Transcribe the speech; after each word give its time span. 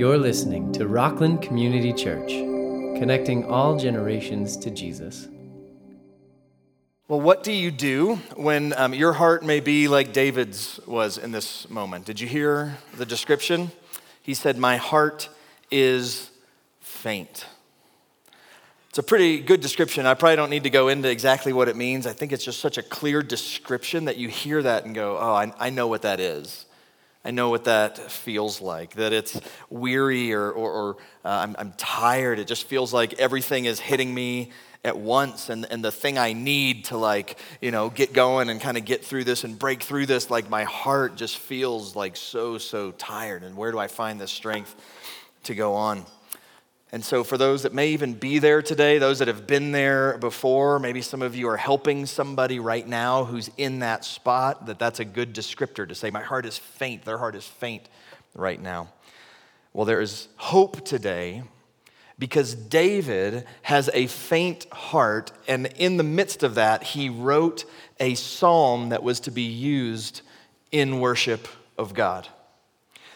You're 0.00 0.16
listening 0.16 0.72
to 0.72 0.88
Rockland 0.88 1.42
Community 1.42 1.92
Church, 1.92 2.30
connecting 2.98 3.44
all 3.44 3.78
generations 3.78 4.56
to 4.56 4.70
Jesus. 4.70 5.28
Well, 7.06 7.20
what 7.20 7.42
do 7.42 7.52
you 7.52 7.70
do 7.70 8.14
when 8.34 8.72
um, 8.78 8.94
your 8.94 9.12
heart 9.12 9.44
may 9.44 9.60
be 9.60 9.88
like 9.88 10.14
David's 10.14 10.80
was 10.86 11.18
in 11.18 11.32
this 11.32 11.68
moment? 11.68 12.06
Did 12.06 12.18
you 12.18 12.26
hear 12.26 12.78
the 12.96 13.04
description? 13.04 13.72
He 14.22 14.32
said, 14.32 14.56
My 14.56 14.78
heart 14.78 15.28
is 15.70 16.30
faint. 16.80 17.44
It's 18.88 18.98
a 18.98 19.02
pretty 19.02 19.40
good 19.40 19.60
description. 19.60 20.06
I 20.06 20.14
probably 20.14 20.36
don't 20.36 20.48
need 20.48 20.64
to 20.64 20.70
go 20.70 20.88
into 20.88 21.10
exactly 21.10 21.52
what 21.52 21.68
it 21.68 21.76
means. 21.76 22.06
I 22.06 22.14
think 22.14 22.32
it's 22.32 22.46
just 22.46 22.60
such 22.60 22.78
a 22.78 22.82
clear 22.82 23.20
description 23.20 24.06
that 24.06 24.16
you 24.16 24.28
hear 24.28 24.62
that 24.62 24.86
and 24.86 24.94
go, 24.94 25.18
Oh, 25.18 25.34
I, 25.34 25.52
I 25.58 25.68
know 25.68 25.88
what 25.88 26.00
that 26.00 26.20
is. 26.20 26.64
I 27.24 27.32
know 27.32 27.50
what 27.50 27.64
that 27.64 27.98
feels 28.10 28.62
like, 28.62 28.94
that 28.94 29.12
it's 29.12 29.38
weary 29.68 30.32
or, 30.32 30.50
or, 30.50 30.72
or 30.72 30.96
uh, 31.24 31.28
I'm, 31.28 31.54
I'm 31.58 31.72
tired. 31.76 32.38
It 32.38 32.46
just 32.46 32.64
feels 32.64 32.94
like 32.94 33.14
everything 33.14 33.66
is 33.66 33.78
hitting 33.78 34.14
me 34.14 34.52
at 34.82 34.96
once 34.96 35.50
and, 35.50 35.66
and 35.70 35.84
the 35.84 35.92
thing 35.92 36.16
I 36.16 36.32
need 36.32 36.86
to 36.86 36.96
like, 36.96 37.38
you 37.60 37.70
know, 37.70 37.90
get 37.90 38.14
going 38.14 38.48
and 38.48 38.58
kind 38.58 38.78
of 38.78 38.86
get 38.86 39.04
through 39.04 39.24
this 39.24 39.44
and 39.44 39.58
break 39.58 39.82
through 39.82 40.06
this, 40.06 40.30
like 40.30 40.48
my 40.48 40.64
heart 40.64 41.16
just 41.16 41.36
feels 41.36 41.94
like 41.94 42.16
so, 42.16 42.56
so 42.56 42.92
tired. 42.92 43.42
And 43.42 43.54
where 43.54 43.70
do 43.70 43.78
I 43.78 43.88
find 43.88 44.18
the 44.18 44.26
strength 44.26 44.74
to 45.42 45.54
go 45.54 45.74
on? 45.74 46.06
And 46.92 47.04
so, 47.04 47.22
for 47.22 47.38
those 47.38 47.62
that 47.62 47.72
may 47.72 47.88
even 47.90 48.14
be 48.14 48.40
there 48.40 48.62
today, 48.62 48.98
those 48.98 49.20
that 49.20 49.28
have 49.28 49.46
been 49.46 49.70
there 49.70 50.18
before, 50.18 50.80
maybe 50.80 51.02
some 51.02 51.22
of 51.22 51.36
you 51.36 51.48
are 51.48 51.56
helping 51.56 52.04
somebody 52.04 52.58
right 52.58 52.86
now 52.86 53.24
who's 53.24 53.48
in 53.56 53.78
that 53.78 54.04
spot, 54.04 54.66
that 54.66 54.80
that's 54.80 54.98
a 54.98 55.04
good 55.04 55.32
descriptor 55.32 55.88
to 55.88 55.94
say, 55.94 56.10
My 56.10 56.22
heart 56.22 56.46
is 56.46 56.58
faint. 56.58 57.04
Their 57.04 57.18
heart 57.18 57.36
is 57.36 57.46
faint 57.46 57.88
right 58.34 58.60
now. 58.60 58.88
Well, 59.72 59.84
there 59.84 60.00
is 60.00 60.26
hope 60.36 60.84
today 60.84 61.44
because 62.18 62.54
David 62.54 63.46
has 63.62 63.88
a 63.94 64.08
faint 64.08 64.66
heart, 64.72 65.32
and 65.46 65.66
in 65.76 65.96
the 65.96 66.02
midst 66.02 66.42
of 66.42 66.56
that, 66.56 66.82
he 66.82 67.08
wrote 67.08 67.64
a 67.98 68.14
psalm 68.14 68.90
that 68.90 69.02
was 69.02 69.20
to 69.20 69.30
be 69.30 69.42
used 69.42 70.22
in 70.72 71.00
worship 71.00 71.48
of 71.78 71.94
God. 71.94 72.28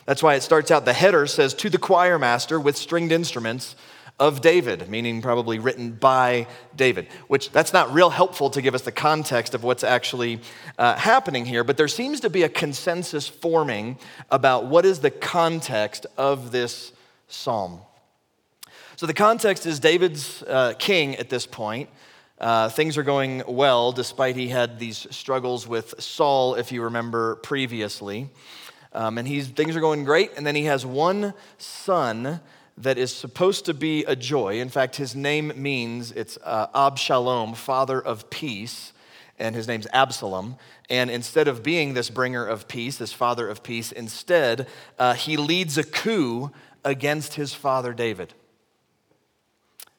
That's 0.06 0.22
why 0.22 0.34
it 0.34 0.42
starts 0.42 0.70
out, 0.70 0.84
the 0.84 0.92
header 0.92 1.26
says, 1.26 1.54
to 1.54 1.70
the 1.70 1.78
choir 1.78 2.18
master 2.18 2.60
with 2.60 2.76
stringed 2.76 3.12
instruments 3.12 3.74
of 4.20 4.40
David, 4.40 4.88
meaning 4.88 5.20
probably 5.22 5.58
written 5.58 5.92
by 5.92 6.46
David, 6.76 7.08
which 7.26 7.50
that's 7.50 7.72
not 7.72 7.92
real 7.92 8.10
helpful 8.10 8.48
to 8.50 8.62
give 8.62 8.74
us 8.74 8.82
the 8.82 8.92
context 8.92 9.54
of 9.54 9.64
what's 9.64 9.82
actually 9.82 10.40
uh, 10.78 10.94
happening 10.94 11.44
here, 11.44 11.64
but 11.64 11.76
there 11.76 11.88
seems 11.88 12.20
to 12.20 12.30
be 12.30 12.44
a 12.44 12.48
consensus 12.48 13.26
forming 13.26 13.98
about 14.30 14.66
what 14.66 14.84
is 14.84 15.00
the 15.00 15.10
context 15.10 16.06
of 16.16 16.52
this 16.52 16.92
psalm. 17.26 17.80
So 18.96 19.06
the 19.06 19.14
context 19.14 19.66
is 19.66 19.80
David's 19.80 20.44
uh, 20.44 20.74
king 20.78 21.16
at 21.16 21.28
this 21.28 21.46
point. 21.46 21.90
Uh, 22.38 22.68
things 22.68 22.96
are 22.96 23.02
going 23.02 23.42
well, 23.48 23.90
despite 23.90 24.36
he 24.36 24.48
had 24.48 24.78
these 24.78 25.08
struggles 25.10 25.66
with 25.66 25.94
Saul, 25.98 26.54
if 26.54 26.70
you 26.70 26.82
remember 26.82 27.36
previously. 27.36 28.30
Um, 28.94 29.18
and 29.18 29.26
he's, 29.26 29.48
things 29.48 29.76
are 29.76 29.80
going 29.80 30.04
great. 30.04 30.32
And 30.36 30.46
then 30.46 30.54
he 30.54 30.64
has 30.64 30.86
one 30.86 31.34
son 31.58 32.40
that 32.78 32.98
is 32.98 33.14
supposed 33.14 33.66
to 33.66 33.74
be 33.74 34.04
a 34.04 34.16
joy. 34.16 34.60
In 34.60 34.68
fact, 34.68 34.96
his 34.96 35.14
name 35.14 35.52
means 35.56 36.12
it's 36.12 36.38
uh, 36.42 36.68
Abshalom, 36.68 37.56
father 37.56 38.00
of 38.00 38.30
peace, 38.30 38.92
and 39.38 39.54
his 39.54 39.68
name's 39.68 39.86
Absalom. 39.92 40.56
And 40.90 41.10
instead 41.10 41.48
of 41.48 41.62
being 41.62 41.94
this 41.94 42.10
bringer 42.10 42.44
of 42.44 42.68
peace, 42.68 42.96
this 42.96 43.12
father 43.12 43.48
of 43.48 43.62
peace, 43.62 43.92
instead, 43.92 44.66
uh, 44.98 45.14
he 45.14 45.36
leads 45.36 45.78
a 45.78 45.84
coup 45.84 46.50
against 46.84 47.34
his 47.34 47.54
father 47.54 47.92
David. 47.92 48.34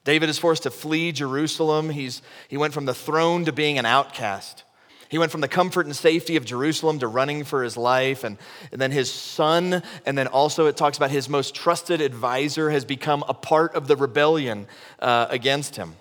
David 0.03 0.29
is 0.29 0.37
forced 0.37 0.63
to 0.63 0.71
flee 0.71 1.11
Jerusalem. 1.11 1.89
He's, 1.89 2.21
he 2.47 2.57
went 2.57 2.73
from 2.73 2.85
the 2.85 2.93
throne 2.93 3.45
to 3.45 3.51
being 3.51 3.79
an 3.79 3.85
outcast. 3.85 4.63
He 5.09 5.17
went 5.17 5.31
from 5.31 5.41
the 5.41 5.47
comfort 5.47 5.85
and 5.85 5.95
safety 5.95 6.35
of 6.35 6.45
Jerusalem 6.45 6.99
to 6.99 7.07
running 7.07 7.43
for 7.43 7.63
his 7.63 7.77
life. 7.77 8.23
And, 8.23 8.37
and 8.71 8.81
then 8.81 8.91
his 8.91 9.11
son, 9.11 9.83
and 10.05 10.17
then 10.17 10.27
also 10.27 10.65
it 10.65 10.77
talks 10.77 10.97
about 10.97 11.11
his 11.11 11.29
most 11.29 11.53
trusted 11.53 12.01
advisor, 12.01 12.69
has 12.71 12.85
become 12.85 13.23
a 13.27 13.33
part 13.33 13.75
of 13.75 13.87
the 13.87 13.95
rebellion 13.95 14.67
uh, 14.99 15.27
against 15.29 15.75
him. 15.75 15.95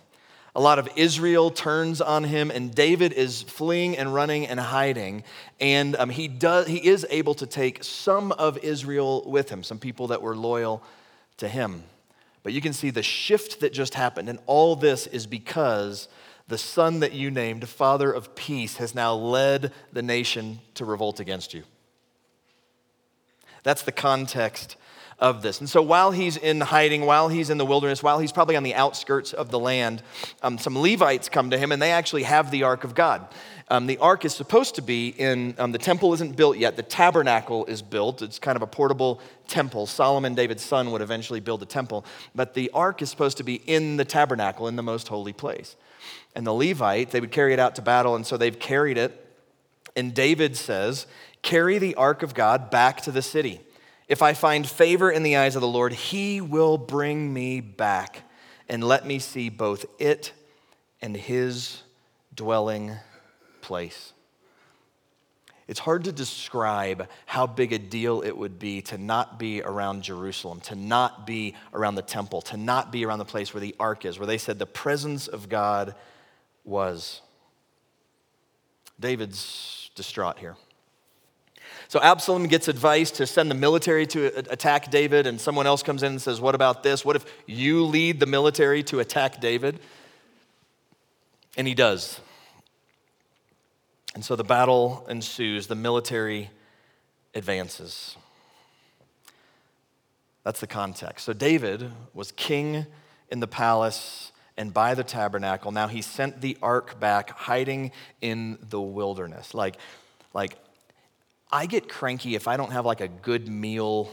A 0.57 0.61
lot 0.61 0.79
of 0.79 0.89
Israel 0.95 1.51
turns 1.51 2.01
on 2.01 2.23
him, 2.23 2.51
and 2.53 2.73
David 2.73 3.13
is 3.13 3.43
fleeing 3.43 3.99
and 3.99 4.15
running 4.15 4.47
and 4.47 4.61
hiding. 4.61 5.25
And 5.61 5.97
um, 5.97 6.11
he, 6.11 6.29
does, 6.29 6.69
he 6.69 6.87
is 6.87 7.05
able 7.11 7.35
to 7.35 7.47
take 7.47 7.83
some 7.83 8.31
of 8.33 8.59
Israel 8.59 9.25
with 9.27 9.51
him, 9.51 9.65
some 9.65 9.81
people 9.81 10.07
that 10.09 10.23
were 10.23 10.37
loyal 10.37 10.81
to 11.39 11.49
him. 11.49 11.83
But 12.45 12.53
you 12.53 12.61
can 12.61 12.73
see 12.73 12.91
the 12.91 13.03
shift 13.03 13.61
that 13.61 13.73
just 13.73 13.95
happened, 13.95 14.29
and 14.29 14.39
all 14.47 14.77
this 14.77 15.09
is 15.09 15.27
because 15.27 16.09
the 16.49 16.59
son 16.59 17.01
that 17.01 17.13
you 17.13 17.31
named, 17.31 17.69
Father 17.69 18.13
of 18.13 18.35
Peace, 18.35 18.77
has 18.77 18.95
now 18.95 19.15
led 19.15 19.73
the 19.93 20.03
nation 20.03 20.61
to 20.75 20.85
revolt 20.85 21.21
against 21.21 21.55
you. 21.55 21.63
That's 23.63 23.83
the 23.83 23.93
context 23.93 24.77
of 25.19 25.43
this. 25.43 25.61
And 25.61 25.69
so 25.69 25.81
while 25.81 26.11
he's 26.11 26.37
in 26.37 26.61
hiding, 26.61 27.07
while 27.07 27.29
he's 27.29 27.49
in 27.49 27.57
the 27.57 27.65
wilderness, 27.65 28.03
while 28.03 28.19
he's 28.19 28.33
probably 28.33 28.57
on 28.57 28.63
the 28.63 28.75
outskirts 28.75 29.33
of 29.33 29.51
the 29.51 29.59
land, 29.59 30.03
um, 30.43 30.59
some 30.59 30.77
Levites 30.77 31.29
come 31.29 31.51
to 31.51 31.59
him 31.59 31.73
and 31.73 31.81
they 31.81 31.93
actually 31.93 32.25
have 32.25 32.51
the 32.51 32.65
Ark 32.65 32.85
of 32.85 32.95
God. 32.95 33.27
Um, 33.69 33.87
the 33.87 33.97
ark 33.97 34.27
is 34.27 34.35
supposed 34.35 34.75
to 34.75 34.83
be 34.83 35.09
in, 35.09 35.55
um, 35.57 35.73
the 35.73 35.79
temple 35.79 36.13
isn't 36.13 36.37
built 36.37 36.59
yet. 36.59 36.77
The 36.77 36.83
tabernacle 36.83 37.65
is 37.65 37.81
built. 37.81 38.21
It's 38.21 38.39
kind 38.39 38.57
of 38.57 38.63
a 38.63 38.67
portable 38.67 39.23
temple. 39.49 39.87
Solomon, 39.87 40.35
David's 40.35 40.63
son, 40.63 40.91
would 40.91 41.01
eventually 41.01 41.41
build 41.41 41.63
a 41.63 41.67
temple. 41.67 42.05
But 42.35 42.53
the 42.53 42.71
ark 42.75 43.01
is 43.01 43.09
supposed 43.09 43.39
to 43.39 43.43
be 43.43 43.55
in 43.55 43.97
the 43.97 44.05
tabernacle, 44.05 44.69
in 44.69 44.77
the 44.77 44.83
most 44.83 45.09
holy 45.09 45.33
place 45.33 45.77
and 46.35 46.47
the 46.47 46.55
Levite, 46.55 47.11
they 47.11 47.21
would 47.21 47.33
carry 47.33 47.53
it 47.53 47.59
out 47.59 47.75
to 47.77 47.83
battle, 47.83 48.17
and 48.17 48.27
so 48.27 48.37
they've 48.37 48.59
carried 48.59 48.99
it. 48.99 49.21
And 49.97 50.15
David 50.15 50.57
says, 50.57 51.07
Carry 51.43 51.79
the 51.79 51.95
ark 51.97 52.23
of 52.23 52.33
God 52.33 52.71
back 52.71 53.03
to 53.03 53.13
the 53.13 53.21
city. 53.21 53.61
If 54.09 54.23
I 54.23 54.33
find 54.33 54.67
favor 54.67 55.11
in 55.11 55.23
the 55.23 55.37
eyes 55.37 55.57
of 55.57 55.61
the 55.61 55.69
Lord, 55.69 55.93
he 55.93 56.41
will 56.41 56.79
bring 56.79 57.33
me 57.33 57.61
back 57.61 58.23
and 58.69 58.83
let 58.83 59.07
me 59.07 59.19
see 59.19 59.51
both 59.51 59.85
it 59.99 60.33
and 61.03 61.15
his 61.15 61.83
dwelling 62.35 62.97
place. 63.61 64.14
It's 65.67 65.81
hard 65.81 66.05
to 66.05 66.13
describe 66.13 67.09
how 67.25 67.47
big 67.47 67.73
a 67.73 67.79
deal 67.79 68.23
it 68.23 68.37
would 68.37 68.59
be 68.59 68.83
to 68.83 68.99
not 68.99 69.39
be 69.39 69.63
around 69.63 70.03
Jerusalem, 70.03 70.61
to 70.63 70.75
not 70.75 71.27
be 71.27 71.55
around 71.73 71.95
the 71.95 72.03
temple, 72.03 72.43
to 72.43 72.57
not 72.57 72.93
be 72.93 73.07
around 73.07 73.19
the 73.19 73.25
place 73.25 73.55
where 73.55 73.63
the 73.63 73.75
ark 73.81 74.05
is, 74.05 74.19
where 74.19 74.27
they 74.27 74.39
said 74.39 74.59
the 74.59 74.67
presence 74.67 75.27
of 75.27 75.49
God 75.49 75.95
was. 76.65 77.23
David's 79.01 79.91
distraught 79.95 80.39
here. 80.39 80.57
So 81.89 82.01
Absalom 82.01 82.47
gets 82.47 82.69
advice 82.69 83.11
to 83.13 83.27
send 83.27 83.51
the 83.51 83.55
military 83.55 84.07
to 84.09 84.27
attack 84.51 84.91
David, 84.91 85.27
and 85.27 85.41
someone 85.41 85.67
else 85.67 85.83
comes 85.83 86.03
in 86.03 86.13
and 86.13 86.23
says, 86.23 86.41
What 86.41 86.55
about 86.55 86.83
this? 86.83 87.05
What 87.05 87.17
if 87.17 87.25
you 87.47 87.85
lead 87.85 88.21
the 88.21 88.27
military 88.27 88.83
to 88.85 89.01
attack 89.01 89.41
David? 89.41 89.81
And 91.57 91.67
he 91.67 91.75
does. 91.75 92.21
And 94.15 94.25
so 94.25 94.37
the 94.37 94.45
battle 94.45 95.05
ensues, 95.09 95.67
the 95.67 95.75
military 95.75 96.51
advances. 97.35 98.17
That's 100.45 100.61
the 100.61 100.67
context. 100.67 101.25
So 101.25 101.33
David 101.33 101.91
was 102.13 102.31
king 102.33 102.87
in 103.31 103.41
the 103.41 103.47
palace 103.47 104.31
and 104.57 104.73
by 104.73 104.95
the 104.95 105.03
tabernacle. 105.03 105.73
Now 105.73 105.89
he 105.89 106.01
sent 106.01 106.41
the 106.41 106.57
ark 106.63 107.01
back, 107.01 107.31
hiding 107.31 107.91
in 108.21 108.59
the 108.71 108.81
wilderness. 108.81 109.53
Like, 109.53 109.79
like 110.33 110.57
I 111.51 111.67
get 111.67 111.89
cranky 111.89 112.37
if 112.37 112.47
I 112.47 112.57
don't 112.57 112.71
have 112.71 112.87
like 112.87 113.01
a 113.01 113.09
good 113.09 113.49
meal 113.49 114.11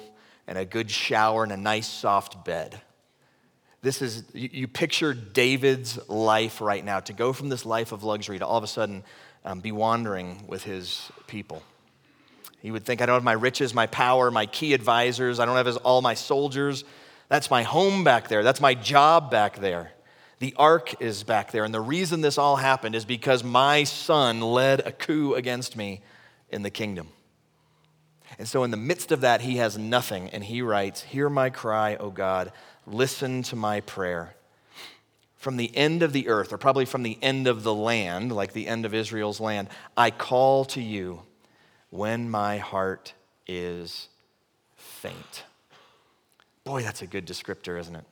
and 0.48 0.58
a 0.58 0.66
good 0.66 0.90
shower 0.90 1.44
and 1.44 1.52
a 1.52 1.58
nice 1.58 1.88
soft 1.88 2.44
bed. 2.44 2.82
This 3.84 4.02
is, 4.02 4.24
you, 4.34 4.50
you 4.52 4.68
picture 4.68 5.14
David's 5.14 5.98
life 6.10 6.62
right 6.62 6.84
now 6.84 7.00
to 7.02 7.14
go 7.14 7.34
from 7.34 7.50
this 7.50 7.66
life 7.66 7.92
of 7.92 8.04
luxury 8.04 8.40
to 8.40 8.46
all 8.46 8.58
of 8.58 8.64
a 8.64 8.68
sudden 8.68 9.04
um, 9.46 9.60
be 9.60 9.72
wandering 9.72 10.46
with 10.48 10.64
his 10.64 11.10
people. 11.28 11.64
He 12.62 12.72
would 12.72 12.86
think, 12.86 13.02
I 13.02 13.06
don't 13.06 13.16
have 13.16 13.24
my 13.24 13.32
riches, 13.34 13.74
my 13.74 13.88
power, 13.88 14.30
my 14.30 14.46
key 14.46 14.74
advisors, 14.74 15.40
I 15.40 15.46
don't 15.46 15.56
have 15.56 15.78
all 15.78 16.02
my 16.02 16.14
soldiers. 16.14 16.84
That's 17.28 17.50
my 17.50 17.64
home 17.64 18.04
back 18.04 18.28
there, 18.28 18.44
that's 18.44 18.62
my 18.62 18.74
job 18.74 19.32
back 19.32 19.58
there. 19.58 19.92
The 20.40 20.56
ark 20.58 21.00
is 21.00 21.24
back 21.24 21.52
there. 21.52 21.64
And 21.64 21.74
the 21.74 21.80
reason 21.80 22.22
this 22.22 22.40
all 22.40 22.56
happened 22.56 22.96
is 22.96 23.06
because 23.06 23.44
my 23.44 23.84
son 23.84 24.42
led 24.42 24.80
a 24.80 24.92
coup 24.92 25.36
against 25.36 25.78
me 25.78 26.02
in 26.50 26.64
the 26.64 26.72
kingdom. 26.72 27.10
And 28.40 28.48
so, 28.48 28.64
in 28.64 28.72
the 28.72 28.78
midst 28.78 29.12
of 29.12 29.22
that, 29.22 29.42
he 29.42 29.58
has 29.58 29.78
nothing. 29.78 30.30
And 30.30 30.44
he 30.44 30.64
writes, 30.64 31.04
Hear 31.04 31.30
my 31.30 31.52
cry, 31.52 31.96
O 31.98 32.10
God, 32.10 32.52
listen 32.88 33.44
to 33.44 33.56
my 33.56 33.82
prayer. 33.82 34.36
From 35.42 35.58
the 35.58 35.76
end 35.76 36.04
of 36.04 36.14
the 36.14 36.28
earth, 36.28 36.54
or 36.54 36.60
probably 36.60 36.86
from 36.86 37.02
the 37.02 37.18
end 37.20 37.48
of 37.48 37.64
the 37.64 37.74
land, 37.74 38.32
like 38.32 38.54
the 38.54 38.68
end 38.68 38.86
of 38.86 38.94
Israel's 38.94 39.40
land, 39.40 39.70
I 39.98 40.12
call 40.12 40.66
to 40.66 40.80
you 40.80 41.24
when 41.90 42.30
my 42.30 42.60
heart 42.60 43.16
is 43.48 44.08
faint. 44.76 45.46
Boy, 46.64 46.84
that's 46.84 47.02
a 47.02 47.08
good 47.08 47.26
descriptor, 47.26 47.80
isn't 47.80 47.96
it? 47.96 48.04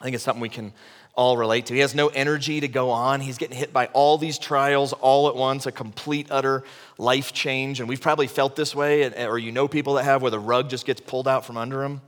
I 0.00 0.04
think 0.04 0.14
it's 0.14 0.24
something 0.24 0.40
we 0.40 0.48
can 0.48 0.72
all 1.14 1.36
relate 1.36 1.66
to. 1.66 1.74
He 1.74 1.80
has 1.80 1.94
no 1.94 2.08
energy 2.08 2.60
to 2.60 2.68
go 2.68 2.88
on. 2.88 3.20
He's 3.20 3.36
getting 3.36 3.58
hit 3.58 3.74
by 3.74 3.88
all 3.88 4.16
these 4.16 4.38
trials 4.38 4.94
all 4.94 5.28
at 5.28 5.36
once, 5.36 5.66
a 5.66 5.72
complete, 5.72 6.28
utter 6.30 6.64
life 6.96 7.34
change. 7.34 7.80
And 7.80 7.88
we've 7.88 8.00
probably 8.00 8.28
felt 8.28 8.56
this 8.56 8.74
way, 8.74 9.12
or 9.26 9.38
you 9.38 9.52
know 9.52 9.68
people 9.68 9.92
that 9.96 10.04
have, 10.04 10.22
where 10.22 10.30
the 10.30 10.38
rug 10.38 10.70
just 10.70 10.86
gets 10.86 11.02
pulled 11.02 11.28
out 11.28 11.44
from 11.44 11.58
under 11.58 11.82
them 11.82 12.00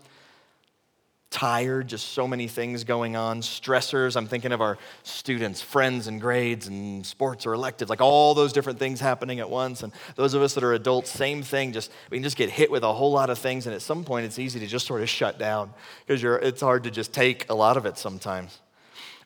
tired, 1.30 1.88
just 1.88 2.10
so 2.10 2.26
many 2.26 2.48
things 2.48 2.84
going 2.84 3.14
on, 3.14 3.42
stressors. 3.42 4.16
I'm 4.16 4.26
thinking 4.26 4.52
of 4.52 4.60
our 4.60 4.78
students, 5.02 5.60
friends, 5.60 6.06
and 6.06 6.20
grades, 6.20 6.68
and 6.68 7.04
sports 7.04 7.46
or 7.46 7.52
electives, 7.52 7.90
like 7.90 8.00
all 8.00 8.34
those 8.34 8.52
different 8.52 8.78
things 8.78 9.00
happening 9.00 9.38
at 9.40 9.50
once. 9.50 9.82
And 9.82 9.92
those 10.16 10.34
of 10.34 10.42
us 10.42 10.54
that 10.54 10.64
are 10.64 10.72
adults, 10.72 11.10
same 11.10 11.42
thing. 11.42 11.72
Just 11.72 11.92
we 12.10 12.16
can 12.16 12.22
just 12.22 12.36
get 12.36 12.50
hit 12.50 12.70
with 12.70 12.82
a 12.82 12.92
whole 12.92 13.12
lot 13.12 13.30
of 13.30 13.38
things, 13.38 13.66
and 13.66 13.74
at 13.74 13.82
some 13.82 14.04
point, 14.04 14.24
it's 14.26 14.38
easy 14.38 14.58
to 14.60 14.66
just 14.66 14.86
sort 14.86 15.02
of 15.02 15.08
shut 15.08 15.38
down 15.38 15.72
because 16.06 16.24
it's 16.24 16.60
hard 16.60 16.84
to 16.84 16.90
just 16.90 17.12
take 17.12 17.48
a 17.50 17.54
lot 17.54 17.76
of 17.76 17.84
it 17.84 17.98
sometimes. 17.98 18.60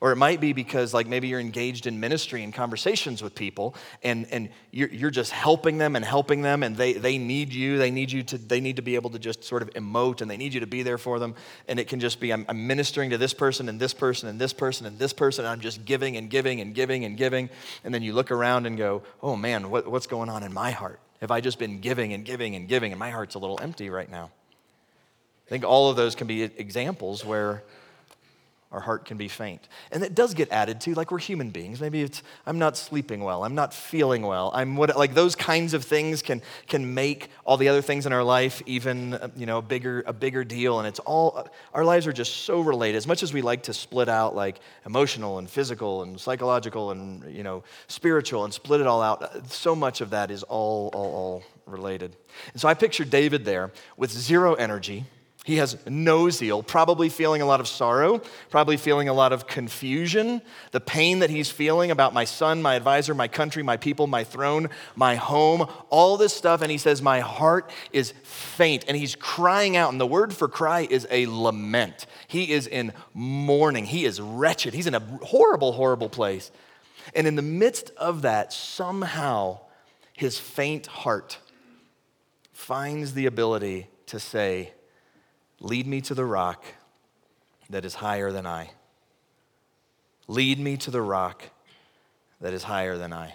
Or 0.02 0.10
it 0.10 0.16
might 0.16 0.40
be 0.40 0.52
because, 0.52 0.92
like, 0.92 1.06
maybe 1.06 1.28
you're 1.28 1.38
engaged 1.38 1.86
in 1.86 2.00
ministry 2.00 2.42
and 2.42 2.52
conversations 2.52 3.22
with 3.22 3.36
people, 3.36 3.76
and, 4.02 4.26
and 4.32 4.48
you're, 4.72 4.88
you're 4.88 5.12
just 5.12 5.30
helping 5.30 5.78
them 5.78 5.94
and 5.94 6.04
helping 6.04 6.42
them, 6.42 6.64
and 6.64 6.76
they, 6.76 6.94
they 6.94 7.18
need 7.18 7.52
you. 7.52 7.78
They 7.78 7.92
need 7.92 8.10
you 8.10 8.24
to, 8.24 8.36
they 8.36 8.60
need 8.60 8.74
to 8.74 8.82
be 8.82 8.96
able 8.96 9.10
to 9.10 9.20
just 9.20 9.44
sort 9.44 9.62
of 9.62 9.70
emote, 9.74 10.20
and 10.20 10.28
they 10.28 10.36
need 10.36 10.54
you 10.54 10.58
to 10.58 10.66
be 10.66 10.82
there 10.82 10.98
for 10.98 11.20
them. 11.20 11.36
And 11.68 11.78
it 11.78 11.86
can 11.86 12.00
just 12.00 12.18
be, 12.18 12.32
I'm, 12.32 12.44
I'm 12.48 12.66
ministering 12.66 13.10
to 13.10 13.16
this 13.16 13.32
person, 13.32 13.68
and 13.68 13.78
this 13.78 13.94
person, 13.94 14.28
and 14.28 14.40
this 14.40 14.52
person, 14.52 14.86
and 14.88 14.98
this 14.98 15.12
person, 15.12 15.44
and 15.44 15.52
I'm 15.52 15.60
just 15.60 15.84
giving 15.84 16.16
and 16.16 16.28
giving 16.28 16.60
and 16.60 16.74
giving 16.74 17.04
and 17.04 17.16
giving. 17.16 17.48
And 17.84 17.94
then 17.94 18.02
you 18.02 18.12
look 18.12 18.32
around 18.32 18.66
and 18.66 18.76
go, 18.76 19.04
oh 19.22 19.36
man, 19.36 19.70
what, 19.70 19.86
what's 19.86 20.08
going 20.08 20.28
on 20.28 20.42
in 20.42 20.52
my 20.52 20.72
heart? 20.72 20.98
Have 21.20 21.30
I 21.30 21.40
just 21.40 21.60
been 21.60 21.78
giving 21.78 22.12
and 22.12 22.24
giving 22.24 22.56
and 22.56 22.66
giving, 22.66 22.90
and 22.90 22.98
my 22.98 23.10
heart's 23.10 23.36
a 23.36 23.38
little 23.38 23.60
empty 23.62 23.88
right 23.88 24.10
now? 24.10 24.32
I 25.46 25.48
think 25.48 25.62
all 25.64 25.90
of 25.90 25.96
those 25.96 26.16
can 26.16 26.26
be 26.26 26.42
examples 26.42 27.24
where 27.24 27.62
our 28.72 28.80
heart 28.80 29.04
can 29.04 29.18
be 29.18 29.28
faint. 29.28 29.68
And 29.90 30.02
it 30.02 30.14
does 30.14 30.32
get 30.32 30.50
added 30.50 30.80
to, 30.82 30.94
like 30.94 31.10
we're 31.10 31.18
human 31.18 31.50
beings. 31.50 31.80
Maybe 31.80 32.00
it's, 32.02 32.22
I'm 32.46 32.58
not 32.58 32.76
sleeping 32.76 33.22
well, 33.22 33.44
I'm 33.44 33.54
not 33.54 33.74
feeling 33.74 34.22
well. 34.22 34.50
I'm 34.54 34.76
what, 34.76 34.96
like 34.96 35.14
those 35.14 35.36
kinds 35.36 35.74
of 35.74 35.84
things 35.84 36.22
can, 36.22 36.40
can 36.66 36.94
make 36.94 37.28
all 37.44 37.58
the 37.58 37.68
other 37.68 37.82
things 37.82 38.06
in 38.06 38.12
our 38.12 38.24
life 38.24 38.62
even, 38.64 39.14
uh, 39.14 39.28
you 39.36 39.44
know, 39.44 39.58
a 39.58 39.62
bigger, 39.62 40.02
a 40.06 40.12
bigger 40.12 40.42
deal. 40.42 40.78
And 40.78 40.88
it's 40.88 41.00
all, 41.00 41.46
our 41.74 41.84
lives 41.84 42.06
are 42.06 42.12
just 42.12 42.44
so 42.44 42.60
related. 42.60 42.96
As 42.96 43.06
much 43.06 43.22
as 43.22 43.32
we 43.32 43.42
like 43.42 43.64
to 43.64 43.74
split 43.74 44.08
out 44.08 44.34
like 44.34 44.60
emotional 44.86 45.38
and 45.38 45.48
physical 45.48 46.02
and 46.02 46.18
psychological 46.18 46.90
and, 46.92 47.34
you 47.34 47.42
know, 47.42 47.62
spiritual 47.88 48.44
and 48.44 48.54
split 48.54 48.80
it 48.80 48.86
all 48.86 49.02
out, 49.02 49.22
uh, 49.22 49.42
so 49.44 49.76
much 49.76 50.00
of 50.00 50.10
that 50.10 50.30
is 50.30 50.42
all, 50.44 50.90
all, 50.94 51.14
all 51.14 51.42
related. 51.66 52.16
And 52.52 52.60
so 52.60 52.68
I 52.68 52.74
picture 52.74 53.04
David 53.04 53.44
there 53.44 53.70
with 53.98 54.10
zero 54.10 54.54
energy 54.54 55.04
he 55.44 55.56
has 55.56 55.76
no 55.88 56.30
zeal, 56.30 56.62
probably 56.62 57.08
feeling 57.08 57.42
a 57.42 57.46
lot 57.46 57.58
of 57.58 57.66
sorrow, 57.66 58.20
probably 58.48 58.76
feeling 58.76 59.08
a 59.08 59.12
lot 59.12 59.32
of 59.32 59.48
confusion. 59.48 60.40
The 60.70 60.80
pain 60.80 61.18
that 61.18 61.30
he's 61.30 61.50
feeling 61.50 61.90
about 61.90 62.14
my 62.14 62.24
son, 62.24 62.62
my 62.62 62.76
advisor, 62.76 63.12
my 63.12 63.26
country, 63.26 63.64
my 63.64 63.76
people, 63.76 64.06
my 64.06 64.22
throne, 64.22 64.70
my 64.94 65.16
home, 65.16 65.68
all 65.90 66.16
this 66.16 66.32
stuff. 66.32 66.62
And 66.62 66.70
he 66.70 66.78
says, 66.78 67.02
My 67.02 67.18
heart 67.18 67.72
is 67.92 68.12
faint. 68.22 68.84
And 68.86 68.96
he's 68.96 69.16
crying 69.16 69.76
out. 69.76 69.90
And 69.90 70.00
the 70.00 70.06
word 70.06 70.32
for 70.32 70.46
cry 70.46 70.86
is 70.88 71.08
a 71.10 71.26
lament. 71.26 72.06
He 72.28 72.52
is 72.52 72.68
in 72.68 72.92
mourning. 73.12 73.86
He 73.86 74.04
is 74.04 74.20
wretched. 74.20 74.74
He's 74.74 74.86
in 74.86 74.94
a 74.94 75.00
horrible, 75.00 75.72
horrible 75.72 76.08
place. 76.08 76.52
And 77.16 77.26
in 77.26 77.34
the 77.34 77.42
midst 77.42 77.90
of 77.96 78.22
that, 78.22 78.52
somehow 78.52 79.58
his 80.12 80.38
faint 80.38 80.86
heart 80.86 81.38
finds 82.52 83.14
the 83.14 83.26
ability 83.26 83.88
to 84.06 84.20
say, 84.20 84.72
Lead 85.62 85.86
me 85.86 86.00
to 86.00 86.14
the 86.14 86.24
rock 86.24 86.64
that 87.70 87.84
is 87.84 87.94
higher 87.94 88.32
than 88.32 88.46
I. 88.46 88.72
Lead 90.26 90.58
me 90.58 90.76
to 90.78 90.90
the 90.90 91.00
rock 91.00 91.44
that 92.40 92.52
is 92.52 92.64
higher 92.64 92.98
than 92.98 93.12
I. 93.12 93.34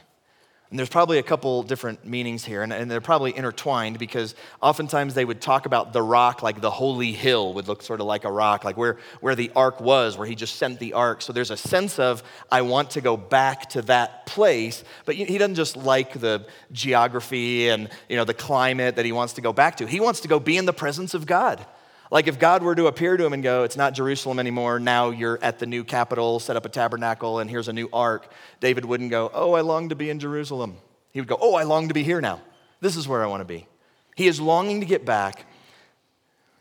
And 0.70 0.78
there's 0.78 0.90
probably 0.90 1.20
a 1.20 1.24
couple 1.24 1.64
different 1.64 2.06
meanings 2.06 2.44
here, 2.44 2.64
and, 2.64 2.74
and, 2.74 2.92
they're 2.92 3.00
probably 3.00 3.34
intertwined 3.34 3.98
because 3.98 4.36
oftentimes 4.62 5.14
they 5.14 5.24
would 5.24 5.40
talk 5.40 5.66
about 5.66 5.94
the 5.94 6.02
rock 6.02 6.44
like 6.44 6.60
the 6.60 6.70
holy 6.70 7.14
hill 7.14 7.54
would 7.54 7.70
look 7.70 7.82
sort 7.82 8.02
of 8.02 8.08
like 8.08 8.26
a 8.26 8.32
rock, 8.32 8.66
like 8.66 8.76
where, 8.76 8.98
where 9.22 9.34
the 9.34 9.50
ark 9.56 9.80
was, 9.80 10.18
where 10.18 10.28
he 10.28 10.36
just 10.36 10.58
sent 10.58 10.80
the 10.80 10.92
ark. 10.92 11.22
So 11.22 11.32
there's 11.32 11.52
a 11.52 11.56
sense 11.56 11.98
of, 11.98 12.22
I 12.52 12.64
want 12.64 12.90
to 12.92 13.02
go 13.02 13.16
back 13.16 13.70
to 13.70 13.82
that 13.84 14.26
place, 14.26 14.84
but 15.06 15.16
he 15.16 15.38
doesn't 15.38 15.56
just 15.56 15.78
like 15.78 16.20
the 16.20 16.46
geography 16.74 17.70
and 17.70 17.88
you 18.10 18.18
know, 18.18 18.26
the 18.26 18.34
climate 18.34 18.98
that 18.98 19.06
he 19.06 19.14
wants 19.14 19.32
to 19.34 19.42
go 19.42 19.54
back 19.54 19.78
to. 19.78 19.88
He 19.88 20.02
wants 20.02 20.20
to 20.20 20.28
go 20.28 20.42
be 20.42 20.58
in 20.58 20.66
the 20.66 20.74
presence 20.74 21.14
of 21.14 21.26
God. 21.26 21.66
Like 22.10 22.28
if 22.28 22.40
God 22.40 22.64
were 22.64 22.76
to 22.76 22.88
appear 22.88 23.18
to 23.18 23.26
him 23.26 23.34
and 23.34 23.44
go, 23.44 23.64
It's 23.64 23.78
not 23.78 23.94
Jerusalem 23.94 24.40
anymore, 24.40 24.80
now 24.80 25.10
you're 25.10 25.40
at 25.42 25.60
the 25.60 25.66
new 25.66 25.84
capital, 25.84 26.40
set 26.40 26.56
up 26.56 26.66
a 26.66 26.70
tabernacle, 26.70 27.40
and 27.40 27.50
here's 27.50 27.68
a 27.68 27.74
new 27.74 27.90
ark, 27.92 28.32
David 28.60 28.86
wouldn't 28.86 29.12
go, 29.12 29.30
Oh, 29.34 29.54
I 29.54 29.62
long 29.62 29.90
to 29.90 29.96
be 29.96 30.10
in 30.10 30.20
Jerusalem. 30.20 30.78
He 31.12 31.20
would 31.20 31.28
go, 31.28 31.38
Oh, 31.40 31.56
I 31.56 31.64
long 31.64 31.88
to 31.88 31.94
be 31.94 32.04
here 32.04 32.22
now. 32.22 32.42
This 32.80 32.96
is 32.96 33.08
where 33.08 33.24
I 33.24 33.28
want 33.28 33.42
to 33.42 33.46
be. 33.46 33.68
He 34.16 34.28
is 34.28 34.40
longing 34.40 34.80
to 34.80 34.86
get 34.86 35.06
back 35.06 35.46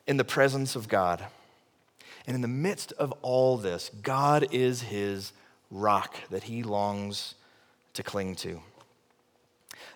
in 0.07 0.17
the 0.17 0.25
presence 0.25 0.77
of 0.77 0.89
God. 0.89 1.25
And 2.27 2.35
in 2.35 2.43
the 2.43 2.49
midst 2.49 2.93
of 2.93 3.13
all 3.23 3.57
this, 3.57 3.91
God 4.03 4.49
is 4.53 4.83
his 4.83 5.33
rock 5.71 6.17
that 6.31 6.45
he 6.45 6.63
longs 6.63 7.35
to 7.95 8.03
cling 8.03 8.35
to. 8.37 8.61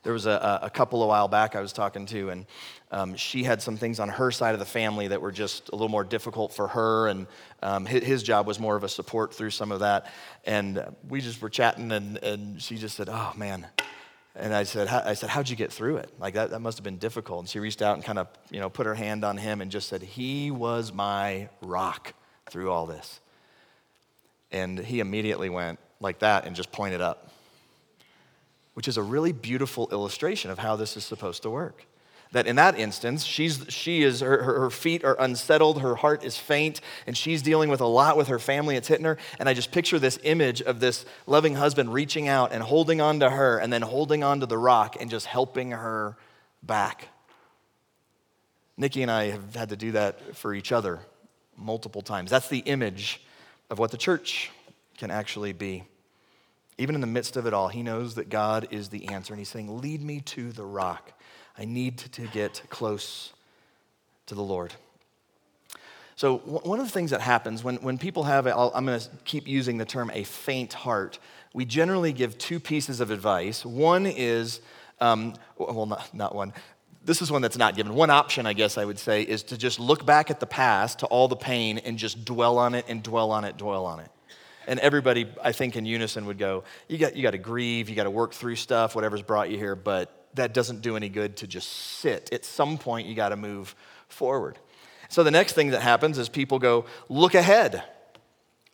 There 0.02 0.12
was 0.12 0.26
a, 0.26 0.60
a 0.62 0.70
couple 0.70 1.02
a 1.02 1.06
while 1.06 1.28
back 1.28 1.54
I 1.54 1.60
was 1.60 1.72
talking 1.72 2.06
to, 2.06 2.30
and 2.30 2.46
um, 2.90 3.14
she 3.14 3.44
had 3.44 3.62
some 3.62 3.76
things 3.76 4.00
on 4.00 4.08
her 4.08 4.30
side 4.30 4.54
of 4.54 4.58
the 4.58 4.66
family 4.66 5.08
that 5.08 5.20
were 5.20 5.32
just 5.32 5.68
a 5.68 5.72
little 5.72 5.88
more 5.88 6.04
difficult 6.04 6.52
for 6.52 6.68
her, 6.68 7.08
and 7.08 7.26
um, 7.62 7.86
his, 7.86 8.02
his, 8.02 8.22
job 8.22 8.46
was 8.46 8.58
more 8.58 8.76
of 8.76 8.84
a 8.84 8.88
support 8.88 9.32
through 9.34 9.50
some 9.50 9.70
of 9.70 9.80
that. 9.80 10.06
And 10.44 10.84
we 11.08 11.20
just 11.20 11.40
were 11.40 11.50
chatting, 11.50 11.92
and, 11.92 12.18
and 12.18 12.60
she 12.60 12.76
just 12.76 12.96
said, 12.96 13.08
Oh, 13.08 13.32
man. 13.36 13.66
And 14.36 14.54
I 14.54 14.62
said, 14.62 14.86
I 14.86 15.14
said, 15.14 15.28
how'd 15.28 15.48
you 15.48 15.56
get 15.56 15.72
through 15.72 15.96
it? 15.96 16.08
Like 16.20 16.34
that, 16.34 16.50
that 16.50 16.60
must 16.60 16.78
have 16.78 16.84
been 16.84 16.98
difficult. 16.98 17.40
And 17.40 17.48
she 17.48 17.58
reached 17.58 17.82
out 17.82 17.96
and 17.96 18.04
kind 18.04 18.18
of, 18.18 18.28
you 18.50 18.60
know, 18.60 18.70
put 18.70 18.86
her 18.86 18.94
hand 18.94 19.24
on 19.24 19.36
him 19.36 19.60
and 19.60 19.72
just 19.72 19.88
said, 19.88 20.02
he 20.02 20.52
was 20.52 20.92
my 20.92 21.48
rock 21.60 22.14
through 22.48 22.70
all 22.70 22.86
this. 22.86 23.20
And 24.52 24.78
he 24.78 25.00
immediately 25.00 25.50
went 25.50 25.80
like 25.98 26.20
that 26.20 26.46
and 26.46 26.54
just 26.54 26.70
pointed 26.70 27.00
up 27.00 27.30
which 28.74 28.88
is 28.88 28.96
a 28.96 29.02
really 29.02 29.32
beautiful 29.32 29.88
illustration 29.92 30.50
of 30.50 30.58
how 30.58 30.76
this 30.76 30.96
is 30.96 31.04
supposed 31.04 31.42
to 31.42 31.50
work. 31.50 31.84
That 32.32 32.46
in 32.46 32.56
that 32.56 32.78
instance, 32.78 33.24
she's, 33.24 33.64
she 33.68 34.02
is, 34.02 34.20
her, 34.20 34.42
her 34.42 34.70
feet 34.70 35.02
are 35.04 35.16
unsettled, 35.18 35.82
her 35.82 35.96
heart 35.96 36.22
is 36.22 36.36
faint, 36.36 36.80
and 37.06 37.16
she's 37.16 37.42
dealing 37.42 37.70
with 37.70 37.80
a 37.80 37.86
lot 37.86 38.16
with 38.16 38.28
her 38.28 38.38
family. 38.38 38.76
It's 38.76 38.86
hitting 38.86 39.04
her. 39.04 39.18
And 39.40 39.48
I 39.48 39.54
just 39.54 39.72
picture 39.72 39.98
this 39.98 40.16
image 40.22 40.62
of 40.62 40.78
this 40.78 41.04
loving 41.26 41.56
husband 41.56 41.92
reaching 41.92 42.28
out 42.28 42.52
and 42.52 42.62
holding 42.62 43.00
on 43.00 43.18
to 43.20 43.30
her 43.30 43.58
and 43.58 43.72
then 43.72 43.82
holding 43.82 44.22
on 44.22 44.40
to 44.40 44.46
the 44.46 44.58
rock 44.58 44.96
and 45.00 45.10
just 45.10 45.26
helping 45.26 45.72
her 45.72 46.16
back. 46.62 47.08
Nikki 48.76 49.02
and 49.02 49.10
I 49.10 49.24
have 49.30 49.54
had 49.54 49.70
to 49.70 49.76
do 49.76 49.92
that 49.92 50.36
for 50.36 50.54
each 50.54 50.70
other 50.70 51.00
multiple 51.56 52.00
times. 52.00 52.30
That's 52.30 52.48
the 52.48 52.60
image 52.60 53.20
of 53.70 53.78
what 53.78 53.90
the 53.90 53.98
church 53.98 54.50
can 54.98 55.10
actually 55.10 55.52
be. 55.52 55.84
Even 56.78 56.94
in 56.94 57.00
the 57.00 57.06
midst 57.06 57.36
of 57.36 57.46
it 57.46 57.52
all, 57.52 57.68
he 57.68 57.82
knows 57.82 58.14
that 58.14 58.30
God 58.30 58.68
is 58.70 58.88
the 58.88 59.08
answer. 59.08 59.34
And 59.34 59.38
he's 59.38 59.50
saying, 59.50 59.80
Lead 59.80 60.00
me 60.00 60.20
to 60.20 60.52
the 60.52 60.64
rock. 60.64 61.12
I 61.60 61.66
need 61.66 61.98
to 61.98 62.22
get 62.22 62.62
close 62.70 63.34
to 64.24 64.34
the 64.34 64.42
Lord. 64.42 64.72
So, 66.16 66.38
one 66.38 66.80
of 66.80 66.86
the 66.86 66.92
things 66.92 67.10
that 67.10 67.20
happens 67.20 67.62
when, 67.62 67.76
when 67.76 67.98
people 67.98 68.24
have, 68.24 68.46
i 68.46 68.50
am 68.74 68.86
going 68.86 68.98
to 68.98 69.08
keep 69.26 69.46
using 69.46 69.76
the 69.76 69.84
term 69.84 70.10
a 70.14 70.24
faint 70.24 70.72
heart, 70.72 71.18
we 71.52 71.66
generally 71.66 72.14
give 72.14 72.38
two 72.38 72.60
pieces 72.60 73.00
of 73.00 73.10
advice. 73.10 73.64
One 73.64 74.06
is, 74.06 74.60
um, 75.00 75.34
well, 75.58 75.84
not, 75.84 76.14
not 76.14 76.34
one. 76.34 76.54
This 77.04 77.20
is 77.20 77.30
one 77.30 77.42
that's 77.42 77.58
not 77.58 77.76
given. 77.76 77.94
One 77.94 78.08
option, 78.08 78.46
I 78.46 78.54
guess 78.54 78.78
I 78.78 78.86
would 78.86 78.98
say, 78.98 79.22
is 79.22 79.42
to 79.44 79.58
just 79.58 79.78
look 79.78 80.06
back 80.06 80.30
at 80.30 80.40
the 80.40 80.46
past, 80.46 81.00
to 81.00 81.06
all 81.06 81.28
the 81.28 81.36
pain, 81.36 81.76
and 81.78 81.98
just 81.98 82.24
dwell 82.24 82.56
on 82.56 82.74
it 82.74 82.86
and 82.88 83.02
dwell 83.02 83.30
on 83.32 83.44
it, 83.44 83.58
dwell 83.58 83.84
on 83.84 84.00
it. 84.00 84.10
And 84.66 84.80
everybody, 84.80 85.26
I 85.42 85.52
think, 85.52 85.76
in 85.76 85.84
unison 85.84 86.24
would 86.24 86.38
go, 86.38 86.64
You 86.88 86.96
got, 86.96 87.16
you 87.16 87.22
got 87.22 87.32
to 87.32 87.38
grieve, 87.38 87.90
you 87.90 87.96
got 87.96 88.04
to 88.04 88.10
work 88.10 88.32
through 88.32 88.56
stuff, 88.56 88.94
whatever's 88.94 89.22
brought 89.22 89.50
you 89.50 89.58
here, 89.58 89.76
but 89.76 90.19
that 90.34 90.54
doesn't 90.54 90.80
do 90.82 90.96
any 90.96 91.08
good 91.08 91.36
to 91.38 91.46
just 91.46 91.68
sit. 91.68 92.32
At 92.32 92.44
some 92.44 92.78
point, 92.78 93.06
you 93.06 93.14
got 93.14 93.30
to 93.30 93.36
move 93.36 93.74
forward. 94.08 94.58
So 95.08 95.22
the 95.22 95.30
next 95.30 95.54
thing 95.54 95.70
that 95.70 95.82
happens 95.82 96.18
is 96.18 96.28
people 96.28 96.58
go, 96.58 96.84
Look 97.08 97.34
ahead. 97.34 97.82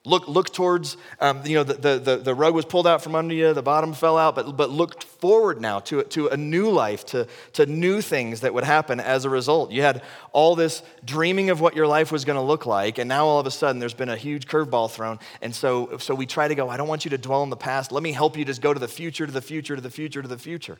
Look, 0.07 0.29
look 0.29 0.53
towards, 0.53 0.97
um, 1.21 1.45
you 1.45 1.57
know, 1.57 1.65
the, 1.65 1.99
the, 1.99 2.17
the 2.19 2.33
rug 2.33 2.55
was 2.55 2.65
pulled 2.65 2.87
out 2.87 3.03
from 3.03 3.17
under 3.17 3.35
you, 3.35 3.53
the 3.53 3.61
bottom 3.61 3.93
fell 3.93 4.17
out, 4.17 4.37
but, 4.37 4.57
but 4.57 4.71
look 4.71 5.03
forward 5.03 5.61
now 5.61 5.81
to, 5.81 6.05
to 6.05 6.29
a 6.29 6.37
new 6.37 6.71
life, 6.71 7.05
to, 7.07 7.27
to 7.55 7.67
new 7.67 8.01
things 8.01 8.43
that 8.43 8.55
would 8.55 8.63
happen 8.63 9.01
as 9.01 9.25
a 9.25 9.31
result. 9.31 9.73
You 9.73 9.83
had 9.83 10.05
all 10.31 10.55
this 10.55 10.85
dreaming 11.05 11.51
of 11.51 11.61
what 11.61 11.75
your 11.75 11.89
life 11.89 12.13
was 12.13 12.25
going 12.25 12.37
to 12.37 12.43
look 12.43 12.67
like, 12.67 12.99
and 12.99 13.09
now 13.09 13.27
all 13.27 13.41
of 13.41 13.49
a 13.49 13.51
sudden 13.51 13.81
there's 13.81 13.95
been 13.95 14.09
a 14.09 14.17
huge 14.17 14.47
curveball 14.47 14.93
thrown. 14.93 15.19
And 15.43 15.53
so, 15.53 15.99
so 15.99 16.15
we 16.15 16.25
try 16.25 16.47
to 16.47 16.55
go, 16.55 16.69
I 16.69 16.77
don't 16.77 16.87
want 16.87 17.05
you 17.05 17.11
to 17.11 17.19
dwell 17.19 17.43
in 17.43 17.51
the 17.51 17.57
past. 17.57 17.91
Let 17.91 18.05
me 18.05 18.13
help 18.13 18.39
you 18.39 18.45
just 18.45 18.63
go 18.63 18.73
to 18.73 18.79
the 18.79 18.87
future, 18.87 19.27
to 19.27 19.33
the 19.33 19.43
future, 19.43 19.75
to 19.75 19.83
the 19.83 19.91
future, 19.91 20.23
to 20.23 20.29
the 20.29 20.39
future. 20.39 20.79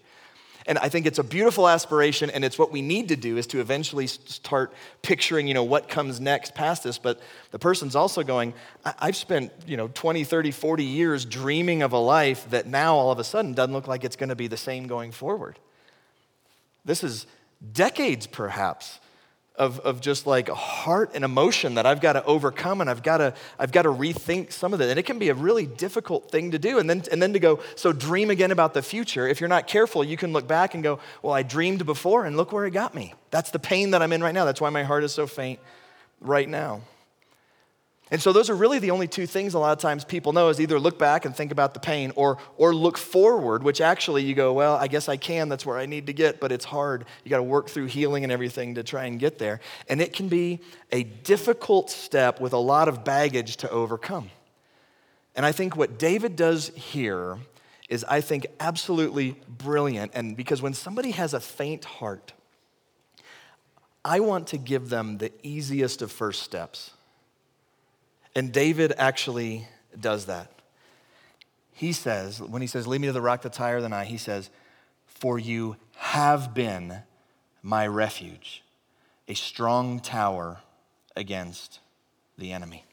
And 0.67 0.79
I 0.79 0.89
think 0.89 1.07
it's 1.07 1.21
a 1.21 1.25
beautiful 1.25 1.69
aspiration, 1.69 2.29
and 2.31 2.45
it's 2.45 2.59
what 2.59 2.73
we 2.73 2.83
need 2.83 3.09
to 3.09 3.17
do 3.17 3.37
is 3.37 3.47
to 3.49 3.61
eventually 3.61 4.09
start 4.09 4.73
picturing, 5.03 5.47
you 5.47 5.55
know, 5.55 5.63
what 5.63 5.89
comes 5.89 6.21
next 6.21 6.55
past 6.57 6.83
this. 6.83 6.99
But 6.99 7.21
the 7.53 7.59
person's 7.59 7.95
also 7.95 8.25
going, 8.25 8.53
I've 8.85 9.15
spent, 9.15 9.53
you 9.67 9.77
know, 9.77 9.89
20, 9.95 10.25
30, 10.25 10.51
40 10.51 10.85
years 10.85 11.25
dreaming 11.25 11.83
of 11.83 11.93
a 11.93 11.99
life 11.99 12.51
that 12.51 12.67
now 12.67 12.97
all 12.97 13.13
of 13.13 13.21
a 13.21 13.25
sudden 13.25 13.55
doesn't 13.55 13.73
look 13.73 13.87
like 13.87 14.03
it's 14.03 14.17
going 14.17 14.31
to 14.31 14.37
be 14.37 14.49
the 14.49 14.57
same 14.57 14.89
going 14.89 15.13
forward. 15.13 15.59
This 16.85 17.05
is 17.05 17.27
decades, 17.73 18.27
perhaps, 18.27 18.99
of, 19.59 19.81
of 19.81 20.01
just 20.01 20.27
like 20.27 20.49
a 20.49 20.55
heart 20.55 21.13
and 21.15 21.25
emotion 21.25 21.75
that 21.75 21.87
I've 21.87 22.01
got 22.01 22.15
to 22.15 22.25
overcome 22.25 22.81
and 22.81 22.91
I've 22.91 23.03
got 23.03 23.19
to, 23.19 23.35
I've 23.59 23.73
got 23.73 23.83
to 23.83 23.89
rethink 23.89 24.53
some 24.53 24.75
of 24.75 24.81
it. 24.81 24.91
And 24.91 24.99
it 24.99 25.05
can 25.05 25.19
be 25.19 25.29
a 25.29 25.35
really 25.35 25.67
difficult 25.67 26.31
thing 26.31 26.51
to 26.51 26.59
do. 26.59 26.79
And 26.79 26.89
then, 26.89 27.03
and 27.11 27.23
then 27.23 27.33
to 27.33 27.39
go, 27.39 27.61
so 27.75 27.93
dream 27.93 28.31
again 28.31 28.51
about 28.51 28.75
the 28.75 28.83
future. 28.83 29.27
If 29.27 29.41
you're 29.41 29.49
not 29.49 29.67
careful, 29.67 30.05
you 30.05 30.17
can 30.17 30.33
look 30.33 30.47
back 30.47 30.75
and 30.75 30.83
go, 30.83 30.99
well, 31.23 31.33
I 31.33 31.43
dreamed 31.43 31.87
before 31.87 32.27
and 32.27 32.37
look 32.37 32.53
where 32.53 32.67
it 32.67 32.73
got 32.73 32.95
me. 32.95 33.15
That's 33.31 33.51
the 33.51 33.59
pain 33.59 33.93
that 33.93 34.03
I'm 34.03 34.13
in 34.13 34.23
right 34.23 34.35
now. 34.35 34.45
That's 34.45 34.61
why 34.61 34.71
my 34.71 34.83
heart 34.83 35.05
is 35.05 35.13
so 35.13 35.27
faint 35.27 35.59
right 36.21 36.49
now. 36.49 36.83
And 38.11 38.23
so 38.23 38.33
those 38.33 38.51
are 38.51 38.55
really 38.55 38.79
the 38.79 38.93
only 38.93 39.09
two 39.09 39.27
things 39.27 39.55
a 39.55 39.59
lot 39.59 39.73
of 39.73 39.79
times 39.79 40.05
people 40.05 40.33
know 40.33 40.49
is 40.49 40.61
either 40.61 40.79
look 40.79 40.97
back 40.97 41.25
and 41.25 41.35
think 41.35 41.51
about 41.51 41.75
the 41.75 41.81
pain 41.81 42.13
or, 42.15 42.39
or 42.57 42.73
look 42.73 42.99
forward, 42.99 43.65
which 43.65 43.81
actually 43.81 44.23
you 44.23 44.33
go, 44.33 44.53
well, 44.53 44.77
I 44.77 44.87
guess 44.87 45.09
I 45.09 45.17
can, 45.17 45.49
that's 45.49 45.67
where 45.67 45.77
I 45.77 45.87
need 45.87 46.07
to 46.07 46.13
get, 46.13 46.39
but 46.39 46.53
it's 46.53 46.65
hard. 46.65 47.05
You 47.25 47.31
got 47.31 47.39
to 47.39 47.43
work 47.43 47.69
through 47.69 47.87
healing 47.87 48.23
and 48.23 48.33
everything 48.33 48.77
to 48.77 48.85
try 48.85 49.07
and 49.07 49.19
get 49.19 49.39
there. 49.39 49.59
And 49.89 50.01
it 50.01 50.13
can 50.13 50.29
be 50.29 50.61
a 50.93 51.03
difficult 51.03 51.91
step 51.91 52.41
with 52.41 52.53
a 52.53 52.59
lot 52.59 52.87
of 52.87 53.03
baggage 53.03 53.57
to 53.59 53.71
overcome. 53.71 54.31
And 55.35 55.45
I 55.45 55.51
think 55.51 55.77
what 55.77 55.99
David 55.99 56.37
does 56.37 56.69
here 56.77 57.39
is, 57.89 58.05
I 58.05 58.21
think, 58.21 58.47
absolutely 58.61 59.37
brilliant. 59.49 60.13
And 60.15 60.37
because 60.37 60.63
when 60.63 60.75
somebody 60.75 61.11
has 61.11 61.35
a 61.35 61.41
faint 61.41 61.85
heart, 61.85 62.33
I 64.05 64.21
want 64.21 64.47
to 64.49 64.59
give 64.59 64.91
them 64.91 65.19
the 65.19 65.33
easiest 65.43 66.03
of 66.03 66.13
first 66.13 66.45
steps. 66.45 66.93
And 68.37 68.53
David 68.53 68.93
actually 68.99 69.67
does 69.99 70.27
that. 70.27 70.53
He 71.73 71.93
says, 71.93 72.39
when 72.39 72.61
he 72.61 72.69
says, 72.69 72.87
Lead 72.87 73.01
me 73.01 73.07
to 73.07 73.13
the 73.13 73.23
rock 73.23 73.41
that's 73.41 73.57
higher 73.57 73.81
than 73.81 73.95
I, 73.95 74.05
he 74.05 74.19
says, 74.19 74.51
For 75.07 75.39
you 75.39 75.77
have 75.97 76.53
been 76.53 76.99
my 77.63 77.87
refuge, 77.87 78.63
a 79.27 79.33
strong 79.35 80.01
tower 80.01 80.59
against 81.17 81.81
the 82.37 82.53
enemy. 82.53 82.85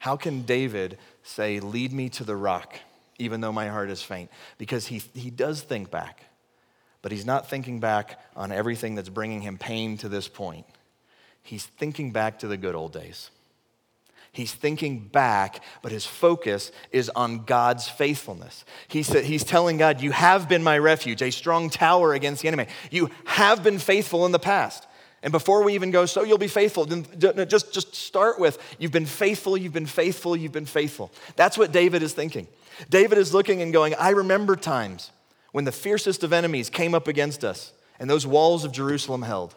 How 0.00 0.16
can 0.16 0.42
David 0.42 0.98
say, 1.22 1.60
Lead 1.60 1.92
me 1.92 2.08
to 2.10 2.24
the 2.24 2.36
rock, 2.36 2.80
even 3.20 3.40
though 3.40 3.52
my 3.52 3.68
heart 3.68 3.88
is 3.88 4.02
faint? 4.02 4.30
Because 4.58 4.88
he, 4.88 5.00
he 5.14 5.30
does 5.30 5.62
think 5.62 5.92
back, 5.92 6.24
but 7.02 7.12
he's 7.12 7.24
not 7.24 7.48
thinking 7.48 7.78
back 7.78 8.20
on 8.34 8.50
everything 8.50 8.96
that's 8.96 9.08
bringing 9.08 9.42
him 9.42 9.58
pain 9.58 9.96
to 9.98 10.08
this 10.08 10.26
point. 10.26 10.66
He's 11.44 11.66
thinking 11.66 12.10
back 12.10 12.40
to 12.40 12.48
the 12.48 12.56
good 12.56 12.74
old 12.74 12.92
days. 12.92 13.30
He's 14.34 14.52
thinking 14.52 14.98
back, 14.98 15.62
but 15.80 15.92
his 15.92 16.04
focus 16.04 16.72
is 16.90 17.08
on 17.10 17.44
God's 17.44 17.88
faithfulness. 17.88 18.64
He 18.88 19.04
said, 19.04 19.24
he's 19.24 19.44
telling 19.44 19.76
God, 19.76 20.00
You 20.00 20.10
have 20.10 20.48
been 20.48 20.64
my 20.64 20.76
refuge, 20.76 21.22
a 21.22 21.30
strong 21.30 21.70
tower 21.70 22.14
against 22.14 22.42
the 22.42 22.48
enemy. 22.48 22.66
You 22.90 23.10
have 23.26 23.62
been 23.62 23.78
faithful 23.78 24.26
in 24.26 24.32
the 24.32 24.40
past. 24.40 24.88
And 25.22 25.30
before 25.30 25.62
we 25.62 25.74
even 25.74 25.92
go, 25.92 26.04
so 26.04 26.24
you'll 26.24 26.36
be 26.36 26.48
faithful, 26.48 26.84
then 26.84 27.06
just, 27.48 27.72
just 27.72 27.94
start 27.94 28.40
with, 28.40 28.58
You've 28.80 28.90
been 28.90 29.06
faithful, 29.06 29.56
you've 29.56 29.72
been 29.72 29.86
faithful, 29.86 30.36
you've 30.36 30.50
been 30.50 30.66
faithful. 30.66 31.12
That's 31.36 31.56
what 31.56 31.70
David 31.70 32.02
is 32.02 32.12
thinking. 32.12 32.48
David 32.90 33.18
is 33.18 33.32
looking 33.32 33.62
and 33.62 33.72
going, 33.72 33.94
I 33.94 34.10
remember 34.10 34.56
times 34.56 35.12
when 35.52 35.64
the 35.64 35.70
fiercest 35.70 36.24
of 36.24 36.32
enemies 36.32 36.68
came 36.70 36.92
up 36.92 37.06
against 37.06 37.44
us 37.44 37.72
and 38.00 38.10
those 38.10 38.26
walls 38.26 38.64
of 38.64 38.72
Jerusalem 38.72 39.22
held. 39.22 39.54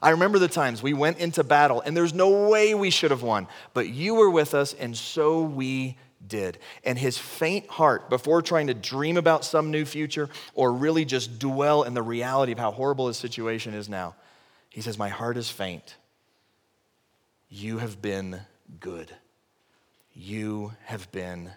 I 0.00 0.10
remember 0.10 0.38
the 0.38 0.48
times 0.48 0.82
we 0.82 0.94
went 0.94 1.18
into 1.18 1.42
battle 1.42 1.80
and 1.80 1.96
there's 1.96 2.14
no 2.14 2.48
way 2.48 2.74
we 2.74 2.90
should 2.90 3.10
have 3.10 3.22
won, 3.22 3.48
but 3.74 3.88
you 3.88 4.14
were 4.14 4.30
with 4.30 4.54
us 4.54 4.74
and 4.74 4.96
so 4.96 5.42
we 5.42 5.96
did. 6.26 6.58
And 6.84 6.98
his 6.98 7.18
faint 7.18 7.68
heart, 7.68 8.10
before 8.10 8.42
trying 8.42 8.68
to 8.68 8.74
dream 8.74 9.16
about 9.16 9.44
some 9.44 9.70
new 9.70 9.84
future 9.84 10.28
or 10.54 10.72
really 10.72 11.04
just 11.04 11.38
dwell 11.38 11.82
in 11.82 11.94
the 11.94 12.02
reality 12.02 12.52
of 12.52 12.58
how 12.58 12.70
horrible 12.70 13.08
his 13.08 13.16
situation 13.16 13.74
is 13.74 13.88
now, 13.88 14.14
he 14.70 14.80
says, 14.80 14.98
My 14.98 15.08
heart 15.08 15.36
is 15.36 15.50
faint. 15.50 15.96
You 17.48 17.78
have 17.78 18.02
been 18.02 18.40
good. 18.80 19.12
You 20.14 20.74
have 20.84 21.10
been 21.12 21.50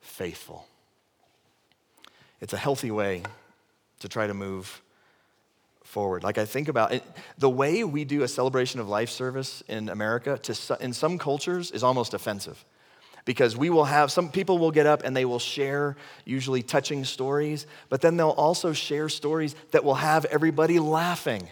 faithful. 0.00 0.66
It's 2.40 2.52
a 2.52 2.58
healthy 2.58 2.90
way 2.90 3.22
to 4.00 4.08
try 4.08 4.26
to 4.26 4.34
move 4.34 4.82
forward. 5.90 6.22
Like 6.22 6.38
I 6.38 6.44
think 6.44 6.68
about 6.68 6.92
it, 6.92 7.02
the 7.36 7.50
way 7.50 7.84
we 7.84 8.04
do 8.04 8.22
a 8.22 8.28
celebration 8.28 8.80
of 8.80 8.88
life 8.88 9.10
service 9.10 9.62
in 9.68 9.88
America, 9.88 10.38
to, 10.38 10.78
in 10.80 10.92
some 10.92 11.18
cultures, 11.18 11.70
is 11.72 11.82
almost 11.82 12.14
offensive. 12.14 12.64
Because 13.26 13.56
we 13.56 13.68
will 13.68 13.84
have, 13.84 14.10
some 14.10 14.30
people 14.30 14.58
will 14.58 14.70
get 14.70 14.86
up 14.86 15.02
and 15.04 15.14
they 15.14 15.24
will 15.26 15.38
share 15.38 15.96
usually 16.24 16.62
touching 16.62 17.04
stories, 17.04 17.66
but 17.90 18.00
then 18.00 18.16
they'll 18.16 18.30
also 18.30 18.72
share 18.72 19.08
stories 19.08 19.54
that 19.72 19.84
will 19.84 19.96
have 19.96 20.24
everybody 20.26 20.78
laughing. 20.78 21.46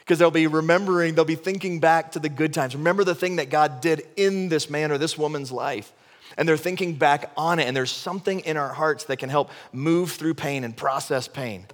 Because 0.00 0.18
they'll 0.18 0.30
be 0.30 0.46
remembering, 0.46 1.14
they'll 1.14 1.24
be 1.24 1.34
thinking 1.34 1.80
back 1.80 2.12
to 2.12 2.18
the 2.18 2.28
good 2.28 2.52
times. 2.52 2.74
Remember 2.74 3.04
the 3.04 3.14
thing 3.14 3.36
that 3.36 3.48
God 3.48 3.80
did 3.80 4.02
in 4.16 4.48
this 4.48 4.68
man 4.68 4.90
or 4.90 4.98
this 4.98 5.16
woman's 5.16 5.52
life. 5.52 5.92
And 6.36 6.48
they're 6.48 6.56
thinking 6.58 6.94
back 6.94 7.30
on 7.36 7.58
it, 7.58 7.64
and 7.64 7.76
there's 7.76 7.90
something 7.90 8.40
in 8.40 8.56
our 8.56 8.72
hearts 8.72 9.04
that 9.04 9.18
can 9.18 9.28
help 9.28 9.50
move 9.72 10.12
through 10.12 10.34
pain 10.34 10.62
and 10.62 10.76
process 10.76 11.26
pain 11.26 11.66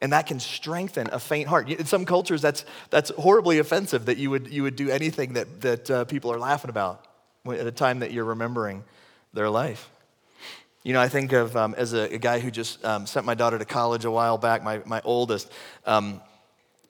and 0.00 0.12
that 0.12 0.26
can 0.26 0.40
strengthen 0.40 1.08
a 1.12 1.18
faint 1.18 1.48
heart. 1.48 1.68
In 1.68 1.84
some 1.84 2.04
cultures, 2.04 2.40
that's, 2.40 2.64
that's 2.88 3.10
horribly 3.10 3.58
offensive 3.58 4.06
that 4.06 4.16
you 4.16 4.30
would, 4.30 4.48
you 4.48 4.62
would 4.62 4.76
do 4.76 4.88
anything 4.88 5.34
that, 5.34 5.60
that 5.60 5.90
uh, 5.90 6.04
people 6.04 6.32
are 6.32 6.38
laughing 6.38 6.70
about 6.70 7.06
at 7.46 7.66
a 7.66 7.72
time 7.72 7.98
that 8.00 8.12
you're 8.12 8.24
remembering 8.24 8.84
their 9.34 9.50
life. 9.50 9.90
You 10.82 10.94
know, 10.94 11.00
I 11.00 11.08
think 11.08 11.32
of 11.32 11.56
um, 11.56 11.74
as 11.76 11.92
a, 11.92 12.14
a, 12.14 12.18
guy 12.18 12.40
who 12.40 12.50
just 12.50 12.82
um, 12.84 13.06
sent 13.06 13.26
my 13.26 13.34
daughter 13.34 13.58
to 13.58 13.66
college 13.66 14.06
a 14.06 14.10
while 14.10 14.38
back, 14.38 14.64
my, 14.64 14.80
my 14.86 15.02
oldest, 15.04 15.52
um, 15.84 16.22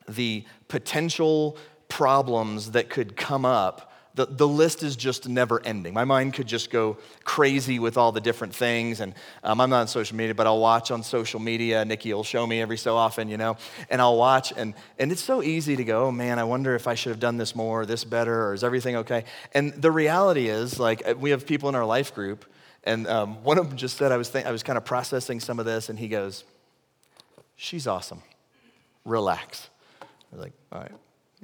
the 0.08 0.44
potential 0.68 1.56
problems 1.88 2.70
that 2.70 2.88
could 2.88 3.16
come 3.16 3.44
up 3.44 3.89
the, 4.14 4.26
the 4.26 4.48
list 4.48 4.82
is 4.82 4.96
just 4.96 5.28
never 5.28 5.64
ending. 5.64 5.94
My 5.94 6.04
mind 6.04 6.34
could 6.34 6.48
just 6.48 6.70
go 6.70 6.98
crazy 7.22 7.78
with 7.78 7.96
all 7.96 8.10
the 8.10 8.20
different 8.20 8.54
things. 8.54 9.00
And 9.00 9.14
um, 9.44 9.60
I'm 9.60 9.70
not 9.70 9.82
on 9.82 9.88
social 9.88 10.16
media, 10.16 10.34
but 10.34 10.46
I'll 10.46 10.58
watch 10.58 10.90
on 10.90 11.02
social 11.02 11.38
media. 11.38 11.84
Nikki 11.84 12.12
will 12.12 12.24
show 12.24 12.46
me 12.46 12.60
every 12.60 12.76
so 12.76 12.96
often, 12.96 13.28
you 13.28 13.36
know, 13.36 13.56
and 13.88 14.00
I'll 14.00 14.16
watch. 14.16 14.52
And, 14.56 14.74
and 14.98 15.12
it's 15.12 15.22
so 15.22 15.42
easy 15.42 15.76
to 15.76 15.84
go, 15.84 16.06
oh 16.06 16.12
man, 16.12 16.38
I 16.38 16.44
wonder 16.44 16.74
if 16.74 16.88
I 16.88 16.94
should 16.94 17.10
have 17.10 17.20
done 17.20 17.36
this 17.36 17.54
more, 17.54 17.86
this 17.86 18.02
better, 18.02 18.48
or 18.48 18.54
is 18.54 18.64
everything 18.64 18.96
okay? 18.96 19.24
And 19.54 19.72
the 19.74 19.92
reality 19.92 20.48
is, 20.48 20.80
like, 20.80 21.06
uh, 21.06 21.14
we 21.16 21.30
have 21.30 21.46
people 21.46 21.68
in 21.68 21.74
our 21.74 21.86
life 21.86 22.14
group, 22.14 22.44
and 22.84 23.06
um, 23.06 23.42
one 23.44 23.58
of 23.58 23.68
them 23.68 23.76
just 23.76 23.96
said, 23.96 24.10
I 24.10 24.16
was, 24.16 24.34
I 24.34 24.50
was 24.50 24.62
kind 24.62 24.76
of 24.76 24.84
processing 24.84 25.38
some 25.38 25.58
of 25.58 25.66
this, 25.66 25.88
and 25.88 25.98
he 25.98 26.08
goes, 26.08 26.44
She's 27.56 27.86
awesome. 27.86 28.22
Relax. 29.04 29.68
I 30.00 30.06
was 30.32 30.40
like, 30.40 30.52
All 30.72 30.80
right, 30.80 30.92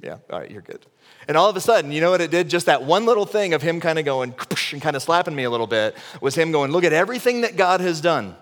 yeah, 0.01 0.17
all 0.29 0.39
right, 0.39 0.51
you're 0.51 0.61
good. 0.61 0.85
And 1.27 1.35
all 1.35 1.49
of 1.49 1.55
a 1.55 1.61
sudden, 1.61 1.91
you 1.91 2.01
know 2.01 2.11
what 2.11 2.21
it 2.21 2.31
did? 2.31 2.49
Just 2.49 2.67
that 2.67 2.83
one 2.83 3.05
little 3.05 3.25
thing 3.25 3.53
of 3.53 3.61
him 3.61 3.79
kind 3.79 3.97
of 3.99 4.05
going 4.05 4.33
and 4.71 4.81
kind 4.81 4.95
of 4.95 5.01
slapping 5.01 5.35
me 5.35 5.43
a 5.43 5.49
little 5.49 5.67
bit 5.67 5.95
was 6.21 6.35
him 6.35 6.51
going, 6.51 6.71
Look 6.71 6.83
at 6.83 6.93
everything 6.93 7.41
that 7.41 7.57
God 7.57 7.81
has 7.81 8.01
done. 8.01 8.35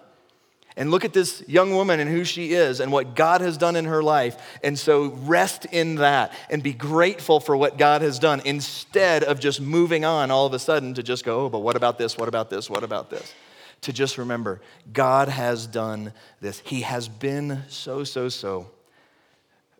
And 0.77 0.91
look 0.91 1.05
at 1.05 1.13
this 1.13 1.41
young 1.47 1.71
woman 1.71 2.01
and 2.01 2.09
who 2.09 2.25
she 2.25 2.53
is 2.53 2.81
and 2.81 2.91
what 2.91 3.15
God 3.15 3.39
has 3.39 3.57
done 3.57 3.77
in 3.77 3.85
her 3.85 4.03
life. 4.03 4.35
And 4.61 4.77
so 4.77 5.11
rest 5.21 5.65
in 5.71 5.95
that 5.95 6.33
and 6.49 6.61
be 6.61 6.73
grateful 6.73 7.39
for 7.39 7.55
what 7.55 7.77
God 7.77 8.01
has 8.01 8.19
done 8.19 8.41
instead 8.43 9.23
of 9.23 9.39
just 9.39 9.61
moving 9.61 10.03
on 10.03 10.31
all 10.31 10.45
of 10.45 10.53
a 10.53 10.59
sudden 10.59 10.93
to 10.95 11.03
just 11.03 11.23
go, 11.23 11.45
oh, 11.45 11.49
but 11.49 11.59
what 11.59 11.77
about 11.77 11.97
this? 11.97 12.17
What 12.17 12.27
about 12.27 12.49
this? 12.49 12.69
What 12.69 12.83
about 12.83 13.09
this? 13.09 13.33
To 13.81 13.93
just 13.93 14.17
remember, 14.17 14.59
God 14.91 15.29
has 15.29 15.65
done 15.65 16.11
this. 16.41 16.59
He 16.65 16.81
has 16.81 17.07
been 17.07 17.63
so, 17.69 18.03
so, 18.03 18.27
so 18.27 18.69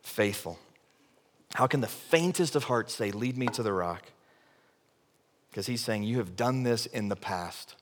faithful. 0.01 0.57
How 1.55 1.67
can 1.67 1.79
the 1.79 1.87
faintest 1.87 2.57
of 2.57 2.65
hearts 2.65 2.93
say, 2.93 3.11
Lead 3.11 3.37
me 3.37 3.47
to 3.47 3.63
the 3.63 3.71
rock? 3.71 4.03
Because 5.49 5.65
he's 5.67 5.79
saying, 5.79 6.03
You 6.03 6.17
have 6.17 6.35
done 6.35 6.63
this 6.63 6.85
in 6.85 7.07
the 7.07 7.15
past. 7.15 7.75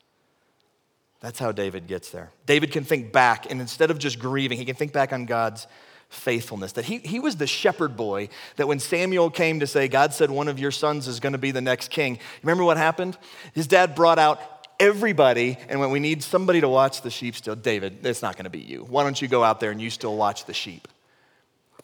That's 1.22 1.40
how 1.40 1.52
David 1.52 1.88
gets 1.88 2.12
there. 2.12 2.30
David 2.46 2.72
can 2.72 2.84
think 2.84 3.12
back, 3.12 3.50
and 3.50 3.60
instead 3.60 3.90
of 3.90 3.98
just 3.98 4.20
grieving, 4.20 4.60
he 4.60 4.66
can 4.66 4.76
think 4.76 4.94
back 4.94 5.12
on 5.12 5.26
God's 5.26 5.66
faithfulness. 6.10 6.74
That 6.74 6.86
he, 6.86 7.00
he 7.00 7.20
was 7.20 7.38
the 7.38 7.48
shepherd 7.48 7.98
boy 7.98 8.30
that 8.58 8.68
when 8.68 8.78
Samuel 8.78 9.32
came 9.32 9.60
to 9.62 9.66
say, 9.66 9.88
God 9.88 10.14
said 10.14 10.30
one 10.30 10.50
of 10.50 10.60
your 10.60 10.70
sons 10.70 11.08
is 11.08 11.20
going 11.20 11.34
to 11.34 11.40
be 11.40 11.50
the 11.50 11.62
next 11.62 11.90
king, 11.90 12.20
remember 12.44 12.64
what 12.64 12.78
happened? 12.78 13.18
His 13.54 13.66
dad 13.66 13.96
brought 13.96 14.20
out 14.20 14.40
everybody, 14.80 15.58
and 15.68 15.80
when 15.80 15.90
we 15.90 16.00
need 16.00 16.22
somebody 16.22 16.62
to 16.62 16.70
watch 16.70 17.02
the 17.02 17.10
sheep 17.10 17.36
still, 17.36 17.56
David, 17.56 18.06
it's 18.06 18.22
not 18.22 18.36
going 18.36 18.44
to 18.44 18.52
be 18.52 18.60
you. 18.60 18.86
Why 18.88 19.02
don't 19.02 19.20
you 19.20 19.28
go 19.28 19.44
out 19.44 19.60
there 19.60 19.72
and 19.72 19.82
you 19.82 19.90
still 19.90 20.16
watch 20.16 20.46
the 20.46 20.54
sheep? 20.54 20.88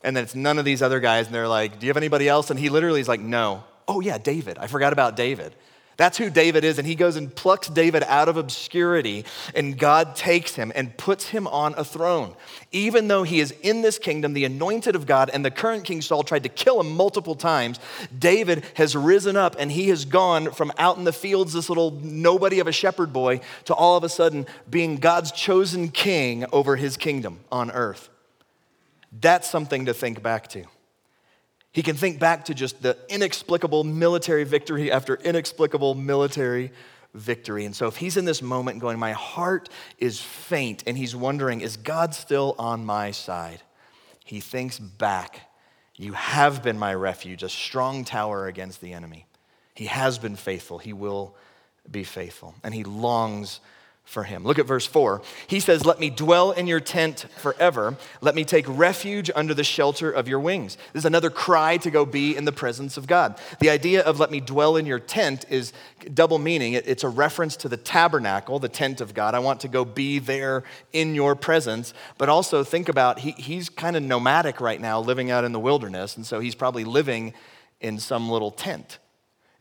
And 0.04 0.16
then 0.16 0.24
it's 0.24 0.36
none 0.36 0.58
of 0.58 0.66
these 0.66 0.82
other 0.82 1.00
guys, 1.00 1.26
and 1.26 1.36
they're 1.36 1.48
like, 1.48 1.80
Do 1.80 1.86
you 1.86 1.90
have 1.90 1.98
anybody 1.98 2.28
else? 2.30 2.50
And 2.50 2.60
he 2.60 2.70
literally 2.70 3.02
is 3.02 3.08
like, 3.08 3.22
No. 3.22 3.64
Oh, 3.88 4.02
yeah, 4.02 4.18
David. 4.18 4.58
I 4.58 4.68
forgot 4.68 4.94
about 4.94 5.16
David. 5.16 5.56
That's 6.00 6.18
who 6.18 6.30
David 6.30 6.64
is. 6.64 6.78
And 6.78 6.88
he 6.88 6.96
goes 6.96 7.18
and 7.18 7.36
plucks 7.36 7.68
David 7.68 8.04
out 8.04 8.30
of 8.30 8.38
obscurity, 8.38 9.26
and 9.54 9.78
God 9.78 10.16
takes 10.16 10.56
him 10.56 10.72
and 10.74 10.96
puts 10.96 11.28
him 11.28 11.46
on 11.48 11.74
a 11.76 11.84
throne. 11.84 12.36
Even 12.72 13.10
though 13.10 13.24
he 13.24 13.42
is 13.42 13.52
in 13.64 13.82
this 13.82 14.00
kingdom, 14.00 14.32
the 14.32 14.46
anointed 14.46 14.96
of 14.96 15.06
God, 15.06 15.30
and 15.34 15.44
the 15.44 15.52
current 15.52 15.84
King 15.84 16.02
Saul 16.02 16.24
tried 16.24 16.44
to 16.44 16.50
kill 16.50 16.80
him 16.80 16.96
multiple 16.96 17.36
times, 17.36 17.82
David 18.18 18.64
has 18.76 18.96
risen 18.96 19.36
up 19.36 19.58
and 19.60 19.70
he 19.70 19.90
has 19.90 20.06
gone 20.06 20.52
from 20.52 20.72
out 20.78 20.98
in 20.98 21.04
the 21.04 21.12
fields, 21.12 21.52
this 21.52 21.68
little 21.68 21.92
nobody 21.92 22.62
of 22.62 22.68
a 22.68 22.72
shepherd 22.72 23.12
boy, 23.12 23.42
to 23.66 23.74
all 23.74 23.98
of 23.98 24.06
a 24.06 24.10
sudden 24.10 24.46
being 24.70 24.96
God's 24.96 25.34
chosen 25.34 25.90
king 25.90 26.46
over 26.54 26.78
his 26.78 26.96
kingdom 26.96 27.42
on 27.52 27.72
earth. 27.72 28.10
That's 29.12 29.50
something 29.50 29.86
to 29.86 29.94
think 29.94 30.22
back 30.22 30.48
to. 30.50 30.66
He 31.72 31.84
can 31.84 31.96
think 31.96 32.20
back 32.20 32.46
to 32.46 32.54
just 32.54 32.82
the 32.82 32.98
inexplicable 33.10 33.84
military 33.84 34.44
victory 34.44 34.92
after 34.92 35.16
inexplicable 35.16 35.96
military 35.96 36.72
victory. 37.14 37.66
And 37.66 37.76
so, 37.76 37.88
if 37.88 37.98
he's 37.98 38.18
in 38.18 38.26
this 38.26 38.42
moment 38.42 38.80
going, 38.80 39.00
My 39.00 39.12
heart 39.12 39.70
is 39.98 40.20
faint, 40.20 40.84
and 40.88 40.98
he's 40.98 41.16
wondering, 41.16 41.62
Is 41.62 41.78
God 41.78 42.14
still 42.14 42.56
on 42.58 42.86
my 42.86 43.12
side? 43.12 43.62
He 44.26 44.40
thinks 44.40 44.80
back, 44.80 45.42
You 45.96 46.14
have 46.14 46.64
been 46.64 46.78
my 46.78 46.94
refuge, 46.94 47.44
a 47.44 47.50
strong 47.50 48.04
tower 48.04 48.48
against 48.48 48.82
the 48.82 48.94
enemy. 48.94 49.26
He 49.76 49.86
has 49.86 50.20
been 50.20 50.36
faithful, 50.36 50.80
he 50.80 50.94
will 50.94 51.36
be 51.90 52.04
faithful. 52.04 52.56
And 52.64 52.74
he 52.74 52.84
longs 52.84 53.60
for 54.10 54.24
him. 54.24 54.44
Look 54.44 54.58
at 54.58 54.66
verse 54.66 54.88
4. 54.88 55.22
He 55.46 55.60
says, 55.60 55.86
Let 55.86 56.00
me 56.00 56.10
dwell 56.10 56.52
in 56.52 56.66
your 56.66 56.80
tent 56.80 57.28
forever. 57.38 57.96
Let 58.22 58.34
me 58.34 58.44
take 58.44 58.66
refuge 58.68 59.30
under 59.36 59.54
the 59.54 59.64
shelter 59.64 60.10
of 60.10 60.28
your 60.28 60.40
wings. 60.40 60.78
This 60.94 61.02
is 61.02 61.06
another 61.06 61.30
cry 61.30 61.78
to 61.78 61.92
go 61.92 62.08
be 62.08 62.36
in 62.36 62.46
the 62.46 62.52
presence 62.52 62.98
of 62.98 63.06
God. 63.06 63.40
The 63.60 63.70
idea 63.70 64.02
of 64.02 64.20
let 64.20 64.32
me 64.32 64.40
dwell 64.40 64.78
in 64.78 64.88
your 64.88 64.98
tent 64.98 65.46
is 65.50 65.74
double 66.12 66.40
meaning. 66.40 66.74
It's 66.74 67.04
a 67.04 67.10
reference 67.10 67.56
to 67.58 67.70
the 67.70 67.78
tabernacle, 67.78 68.58
the 68.58 68.68
tent 68.68 69.00
of 69.00 69.14
God. 69.14 69.36
I 69.36 69.40
want 69.40 69.60
to 69.60 69.68
go 69.68 69.86
be 69.86 70.18
there 70.18 70.64
in 70.92 71.14
your 71.14 71.36
presence. 71.36 71.94
But 72.18 72.30
also 72.30 72.64
think 72.64 72.90
about 72.90 73.20
he, 73.20 73.32
he's 73.32 73.70
kind 73.70 73.96
of 73.96 74.02
nomadic 74.02 74.60
right 74.60 74.82
now, 74.82 75.00
living 75.00 75.30
out 75.30 75.44
in 75.44 75.52
the 75.52 75.60
wilderness. 75.60 76.18
And 76.18 76.26
so 76.26 76.40
he's 76.40 76.56
probably 76.56 76.84
living 76.84 77.36
in 77.80 78.00
some 78.00 78.28
little 78.28 78.50
tent. 78.50 78.98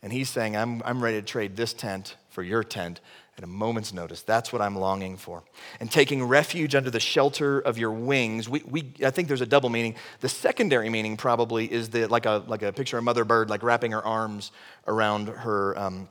And 0.01 0.11
he's 0.11 0.29
saying, 0.29 0.57
I'm, 0.57 0.81
I'm 0.85 1.03
ready 1.03 1.21
to 1.21 1.25
trade 1.25 1.55
this 1.55 1.71
tent 1.71 2.15
for 2.29 2.41
your 2.41 2.63
tent 2.63 2.99
at 3.39 3.43
a 3.45 3.47
moment's 3.47 3.93
notice. 3.93 4.21
That's 4.21 4.51
what 4.51 4.61
I'm 4.61 4.75
longing 4.75 5.15
for. 5.15 5.43
And 5.79 5.89
taking 5.89 6.21
refuge 6.21 6.75
under 6.75 6.89
the 6.89 6.99
shelter 6.99 7.59
of 7.61 7.77
your 7.77 7.91
wings, 7.91 8.49
we, 8.49 8.61
we, 8.67 8.93
I 9.03 9.11
think 9.11 9.29
there's 9.29 9.39
a 9.39 9.45
double 9.45 9.69
meaning. 9.69 9.95
The 10.19 10.27
secondary 10.27 10.89
meaning 10.89 11.15
probably 11.15 11.71
is 11.71 11.89
the, 11.89 12.07
like, 12.07 12.25
a, 12.25 12.43
like 12.47 12.63
a 12.63 12.73
picture 12.73 12.97
of 12.97 13.03
a 13.03 13.05
mother 13.05 13.23
bird, 13.23 13.49
like 13.49 13.63
wrapping 13.63 13.93
her 13.93 14.05
arms 14.05 14.51
around 14.87 15.29
her, 15.29 15.79
um, 15.79 16.09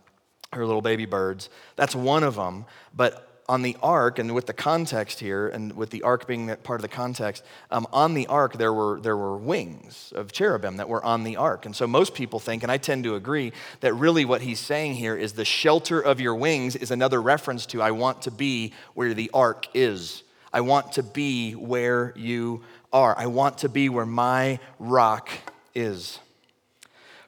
her 0.54 0.64
little 0.64 0.80
baby 0.80 1.04
birds. 1.04 1.50
That's 1.76 1.94
one 1.94 2.24
of 2.24 2.34
them. 2.36 2.64
But 2.96 3.27
on 3.48 3.62
the 3.62 3.76
ark, 3.82 4.18
and 4.18 4.34
with 4.34 4.46
the 4.46 4.52
context 4.52 5.20
here, 5.20 5.48
and 5.48 5.72
with 5.74 5.88
the 5.90 6.02
ark 6.02 6.26
being 6.26 6.54
part 6.62 6.78
of 6.78 6.82
the 6.82 6.88
context, 6.88 7.42
um, 7.70 7.86
on 7.92 8.12
the 8.12 8.26
ark 8.26 8.58
there 8.58 8.72
were, 8.72 9.00
there 9.00 9.16
were 9.16 9.36
wings 9.36 10.12
of 10.14 10.32
cherubim 10.32 10.76
that 10.76 10.88
were 10.88 11.02
on 11.02 11.24
the 11.24 11.36
ark. 11.36 11.64
And 11.64 11.74
so 11.74 11.86
most 11.86 12.14
people 12.14 12.40
think, 12.40 12.62
and 12.62 12.70
I 12.70 12.76
tend 12.76 13.04
to 13.04 13.14
agree, 13.14 13.52
that 13.80 13.94
really 13.94 14.26
what 14.26 14.42
he's 14.42 14.60
saying 14.60 14.94
here 14.94 15.16
is 15.16 15.32
the 15.32 15.46
shelter 15.46 15.98
of 15.98 16.20
your 16.20 16.34
wings 16.34 16.76
is 16.76 16.90
another 16.90 17.22
reference 17.22 17.64
to 17.66 17.80
I 17.80 17.92
want 17.92 18.22
to 18.22 18.30
be 18.30 18.74
where 18.92 19.14
the 19.14 19.30
ark 19.32 19.66
is. 19.72 20.22
I 20.52 20.60
want 20.60 20.92
to 20.92 21.02
be 21.02 21.52
where 21.52 22.12
you 22.16 22.62
are. 22.92 23.16
I 23.16 23.26
want 23.26 23.58
to 23.58 23.68
be 23.68 23.88
where 23.88 24.06
my 24.06 24.58
rock 24.78 25.30
is. 25.74 26.18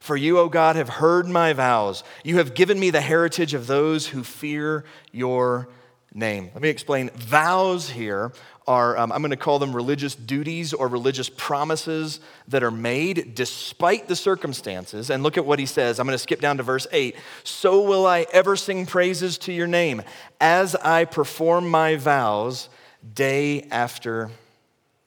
For 0.00 0.16
you, 0.16 0.38
O 0.38 0.48
God, 0.48 0.76
have 0.76 0.88
heard 0.88 1.28
my 1.28 1.52
vows. 1.52 2.02
You 2.24 2.38
have 2.38 2.54
given 2.54 2.80
me 2.80 2.88
the 2.90 3.02
heritage 3.02 3.52
of 3.52 3.66
those 3.66 4.08
who 4.08 4.24
fear 4.24 4.84
your 5.12 5.68
name. 6.12 6.50
Let 6.52 6.62
me 6.62 6.68
explain. 6.68 7.10
Vows 7.10 7.90
here 7.90 8.32
are, 8.66 8.96
um, 8.98 9.10
I'm 9.12 9.20
going 9.20 9.30
to 9.30 9.36
call 9.36 9.58
them 9.58 9.74
religious 9.74 10.14
duties 10.14 10.72
or 10.72 10.88
religious 10.88 11.28
promises 11.28 12.20
that 12.48 12.62
are 12.62 12.70
made 12.70 13.34
despite 13.34 14.08
the 14.08 14.16
circumstances. 14.16 15.10
And 15.10 15.22
look 15.22 15.36
at 15.36 15.46
what 15.46 15.58
he 15.58 15.66
says. 15.66 15.98
I'm 15.98 16.06
going 16.06 16.14
to 16.14 16.18
skip 16.18 16.40
down 16.40 16.56
to 16.58 16.62
verse 16.62 16.86
8. 16.92 17.16
So 17.42 17.82
will 17.82 18.06
I 18.06 18.26
ever 18.32 18.56
sing 18.56 18.86
praises 18.86 19.38
to 19.38 19.52
your 19.52 19.66
name 19.66 20.02
as 20.40 20.74
I 20.76 21.04
perform 21.04 21.68
my 21.68 21.96
vows 21.96 22.68
day 23.14 23.62
after 23.70 24.30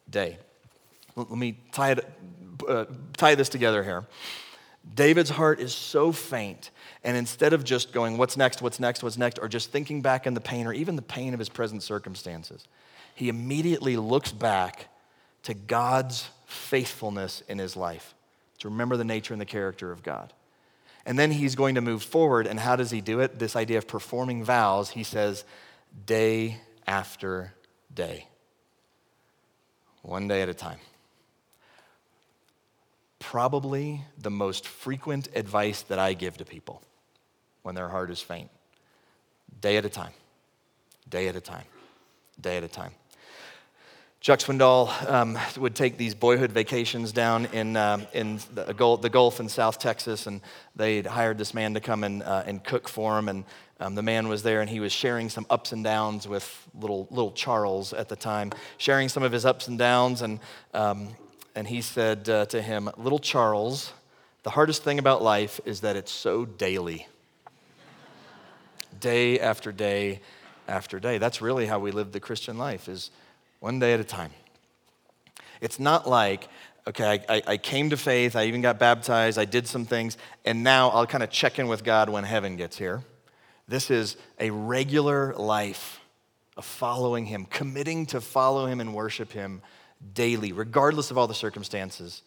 day. 0.10 0.38
Let 1.16 1.30
me 1.30 1.58
tie, 1.72 1.92
it, 1.92 2.06
uh, 2.68 2.86
tie 3.18 3.36
this 3.36 3.50
together 3.50 3.84
here. 3.84 4.06
David's 4.96 5.30
heart 5.30 5.60
is 5.60 5.74
so 5.74 6.12
faint 6.12 6.72
and 7.04 7.18
instead 7.18 7.54
of 7.54 7.64
just 7.64 7.92
going, 7.92 8.18
what's 8.18 8.38
next, 8.38 8.62
what's 8.62 8.80
next, 8.80 9.04
what's 9.04 9.18
next, 9.18 9.40
or 9.40 9.50
just 9.50 9.72
thinking 9.72 10.02
back 10.02 10.26
in 10.26 10.34
the 10.34 10.42
pain 10.42 10.66
or 10.66 10.74
even 10.74 10.96
the 10.96 11.02
pain 11.02 11.34
of 11.34 11.40
his 11.40 11.50
present 11.50 11.84
circumstances, 11.84 12.66
he 13.14 13.30
immediately 13.30 13.98
looks 13.98 14.32
back 14.32 14.88
to 15.44 15.54
God's 15.54 16.30
faithfulness 16.46 17.44
in 17.50 17.60
his 17.60 17.76
life, 17.76 18.14
to 18.60 18.70
remember 18.70 18.96
the 18.96 19.04
nature 19.04 19.34
and 19.34 19.42
the 19.42 19.46
character 19.46 19.92
of 19.92 20.04
God. 20.04 20.32
And 21.06 21.20
then 21.20 21.32
he's 21.32 21.56
going 21.56 21.76
to 21.76 21.82
move 21.82 22.02
forward. 22.02 22.48
And 22.48 22.58
how 22.58 22.78
does 22.78 22.90
he 22.90 23.02
do 23.02 23.20
it? 23.20 23.38
This 23.38 23.58
idea 23.58 23.78
of 23.78 23.88
performing 23.88 24.46
vows, 24.46 24.92
he 24.92 25.04
says, 25.04 25.44
day 26.06 26.62
after 26.88 27.54
day, 27.94 28.28
one 30.02 30.30
day 30.30 30.42
at 30.42 30.48
a 30.48 30.54
time 30.54 30.80
probably 33.20 34.02
the 34.18 34.30
most 34.30 34.68
frequent 34.68 35.30
advice 35.34 35.82
that 35.84 35.98
I 35.98 36.14
give 36.14 36.38
to 36.38 36.46
people 36.46 36.82
when 37.64 37.76
their 37.76 37.90
heart 37.90 38.12
is 38.12 38.22
faint. 38.22 38.50
Day 39.62 39.78
at 39.78 39.86
a 39.86 39.90
time, 39.90 40.14
day 41.10 41.28
at 41.28 41.36
a 41.36 41.42
time, 41.42 41.66
day 42.40 42.58
at 42.58 42.64
a 42.64 42.68
time. 42.68 42.92
Chuck 44.24 44.40
Swindoll 44.40 45.12
um, 45.12 45.38
would 45.58 45.76
take 45.76 45.98
these 45.98 46.16
boyhood 46.16 46.54
vacations 46.54 47.12
down 47.12 47.46
in, 47.48 47.76
um, 47.76 48.08
in 48.14 48.40
the, 48.54 48.74
Gulf, 48.74 49.02
the 49.02 49.10
Gulf 49.10 49.42
in 49.42 49.50
South 49.50 49.80
Texas, 49.80 50.28
and 50.28 50.40
they'd 50.78 51.06
hired 51.06 51.38
this 51.38 51.54
man 51.54 51.74
to 51.74 51.82
come 51.82 52.06
and, 52.06 52.24
uh, 52.24 52.42
and 52.46 52.64
cook 52.64 52.88
for 52.88 53.20
him. 53.20 53.28
And 53.28 53.44
um, 53.82 53.96
the 53.96 54.02
man 54.02 54.30
was 54.30 54.42
there, 54.42 54.62
and 54.62 54.70
he 54.70 54.80
was 54.80 54.94
sharing 54.94 55.30
some 55.30 55.46
ups 55.50 55.74
and 55.74 55.84
downs 55.84 56.26
with 56.26 56.70
little, 56.74 57.06
little 57.12 57.34
Charles 57.34 57.92
at 57.92 58.08
the 58.08 58.16
time, 58.16 58.54
sharing 58.78 59.10
some 59.10 59.24
of 59.24 59.34
his 59.34 59.46
ups 59.46 59.68
and 59.68 59.78
downs. 59.78 60.22
And, 60.22 60.40
um, 60.74 61.10
and 61.54 61.68
he 61.68 61.82
said 61.82 62.30
uh, 62.30 62.46
to 62.46 62.62
him, 62.62 62.90
Little 62.96 63.20
Charles, 63.20 63.92
the 64.44 64.52
hardest 64.52 64.86
thing 64.86 65.00
about 65.00 65.22
life 65.22 65.60
is 65.66 65.82
that 65.82 65.98
it's 65.98 66.14
so 66.14 66.46
daily 66.46 67.08
day 69.04 69.38
after 69.38 69.74
day 69.74 70.22
after 70.68 70.98
day. 70.98 71.18
That's 71.18 71.42
really 71.42 71.66
how 71.66 71.78
we 71.78 71.92
live 71.92 72.14
the 72.14 72.22
Christian 72.22 72.58
life, 72.58 72.88
is 72.88 73.12
one 73.60 73.78
day 73.78 73.94
at 73.94 74.00
a 74.00 74.06
time. 74.06 74.32
It's 75.60 75.78
not 75.78 76.08
like, 76.08 76.48
okay, 76.88 77.22
I, 77.28 77.44
I, 77.46 77.58
came 77.58 77.90
to 77.90 77.98
faith, 77.98 78.36
I 78.36 78.46
even 78.46 78.62
got 78.62 78.80
baptized, 78.80 79.38
I 79.38 79.44
did 79.44 79.68
some 79.68 79.86
things, 79.86 80.18
and 80.46 80.64
now 80.64 80.90
I'll 80.90 81.06
kind 81.06 81.22
of 81.22 81.30
check 81.30 81.60
in 81.60 81.68
with 81.68 81.84
God 81.84 82.08
when 82.08 82.24
heaven 82.24 82.56
gets 82.56 82.78
here. 82.78 83.04
This 83.68 83.92
is 83.92 84.16
a 84.40 84.50
regular 84.52 85.34
life 85.36 86.00
of 86.56 86.64
following 86.64 87.26
Him, 87.26 87.46
committing 87.46 88.06
to 88.08 88.22
follow 88.22 88.68
Him 88.68 88.80
and 88.80 88.94
worship 88.94 89.34
Him 89.34 89.62
daily, 90.14 90.54
regardless 90.54 91.12
of 91.12 91.18
all 91.18 91.28
the 91.28 91.34
circumstances 91.34 92.22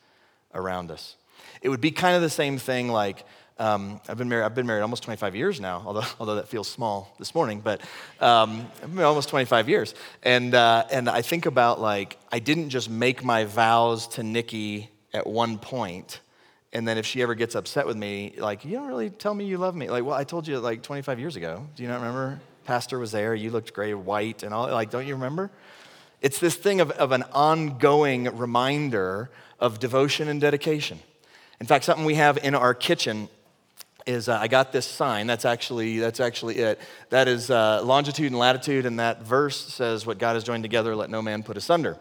around 0.55 0.91
us. 0.91 1.17
It 1.62 1.71
would 1.71 1.81
be 1.81 1.91
kind 1.91 2.17
of 2.17 2.23
the 2.23 2.31
same 2.31 2.59
thing 2.59 2.89
like 2.89 3.25
um, 3.59 4.01
I've, 4.09 4.19
been 4.19 4.29
married, 4.29 4.45
I've 4.45 4.55
been 4.55 4.66
married 4.66 4.83
almost 4.83 5.03
25 5.05 5.35
years 5.35 5.61
now, 5.61 5.83
although, 5.87 6.05
although 6.21 6.35
that 6.37 6.49
feels 6.49 6.69
small 6.69 7.14
this 7.19 7.35
morning, 7.35 7.61
but 7.61 7.81
um, 8.21 8.66
almost 8.99 9.29
25 9.29 9.69
years. 9.69 9.95
And, 10.23 10.55
uh, 10.55 10.85
and 10.90 11.09
I 11.09 11.23
think 11.23 11.47
about 11.47 11.81
like, 11.81 12.19
I 12.31 12.38
didn't 12.38 12.69
just 12.69 12.90
make 12.90 13.25
my 13.25 13.45
vows 13.45 14.09
to 14.09 14.23
Nikki 14.23 14.90
at 15.14 15.27
one 15.27 15.59
point, 15.59 16.21
and 16.73 16.87
then 16.87 16.99
if 16.99 17.07
she 17.07 17.23
ever 17.23 17.35
gets 17.35 17.55
upset 17.55 17.87
with 17.87 17.97
me, 17.97 18.35
like, 18.37 18.64
you 18.64 18.73
don't 18.73 18.88
really 18.88 19.09
tell 19.09 19.35
me 19.35 19.47
you 19.47 19.57
love 19.57 19.75
me. 19.75 19.88
Like, 19.88 20.05
well, 20.05 20.14
I 20.14 20.25
told 20.25 20.47
you 20.47 20.59
like 20.59 20.83
25 20.83 21.19
years 21.19 21.37
ago. 21.37 21.66
Do 21.75 21.83
you 21.83 21.88
not 21.88 22.01
remember? 22.01 22.40
Pastor 22.64 22.99
was 22.99 23.12
there, 23.12 23.35
you 23.35 23.51
looked 23.51 23.73
great, 23.73 23.95
white, 23.95 24.42
and 24.42 24.53
all. 24.53 24.69
Like, 24.69 24.90
don't 24.90 25.07
you 25.07 25.14
remember? 25.14 25.51
It's 26.21 26.38
this 26.38 26.55
thing 26.55 26.81
of, 26.81 26.90
of 26.90 27.12
an 27.12 27.23
ongoing 27.33 28.25
reminder 28.37 29.31
of 29.61 29.79
devotion 29.79 30.29
and 30.29 30.40
dedication. 30.40 30.99
In 31.61 31.66
fact, 31.66 31.85
something 31.85 32.05
we 32.05 32.16
have 32.16 32.37
in 32.38 32.55
our 32.55 32.75
kitchen 32.75 33.29
is 34.07 34.29
uh, 34.29 34.38
I 34.40 34.49
got 34.49 34.73
this 34.73 34.87
sign. 34.87 35.27
That's 35.27 35.45
actually 35.45 35.99
that's 35.99 36.21
actually 36.21 36.59
it. 36.59 36.81
That 37.11 37.29
is 37.29 37.51
uh, 37.51 37.83
longitude 37.83 38.31
and 38.31 38.38
latitude, 38.38 38.87
and 38.87 39.01
that 39.01 39.23
verse 39.23 39.61
says, 39.61 40.07
"What 40.07 40.19
God 40.19 40.35
has 40.35 40.45
joined 40.45 40.62
together, 40.62 40.95
let 40.95 41.11
no 41.11 41.21
man 41.21 41.42
put 41.42 41.57
asunder." 41.57 41.99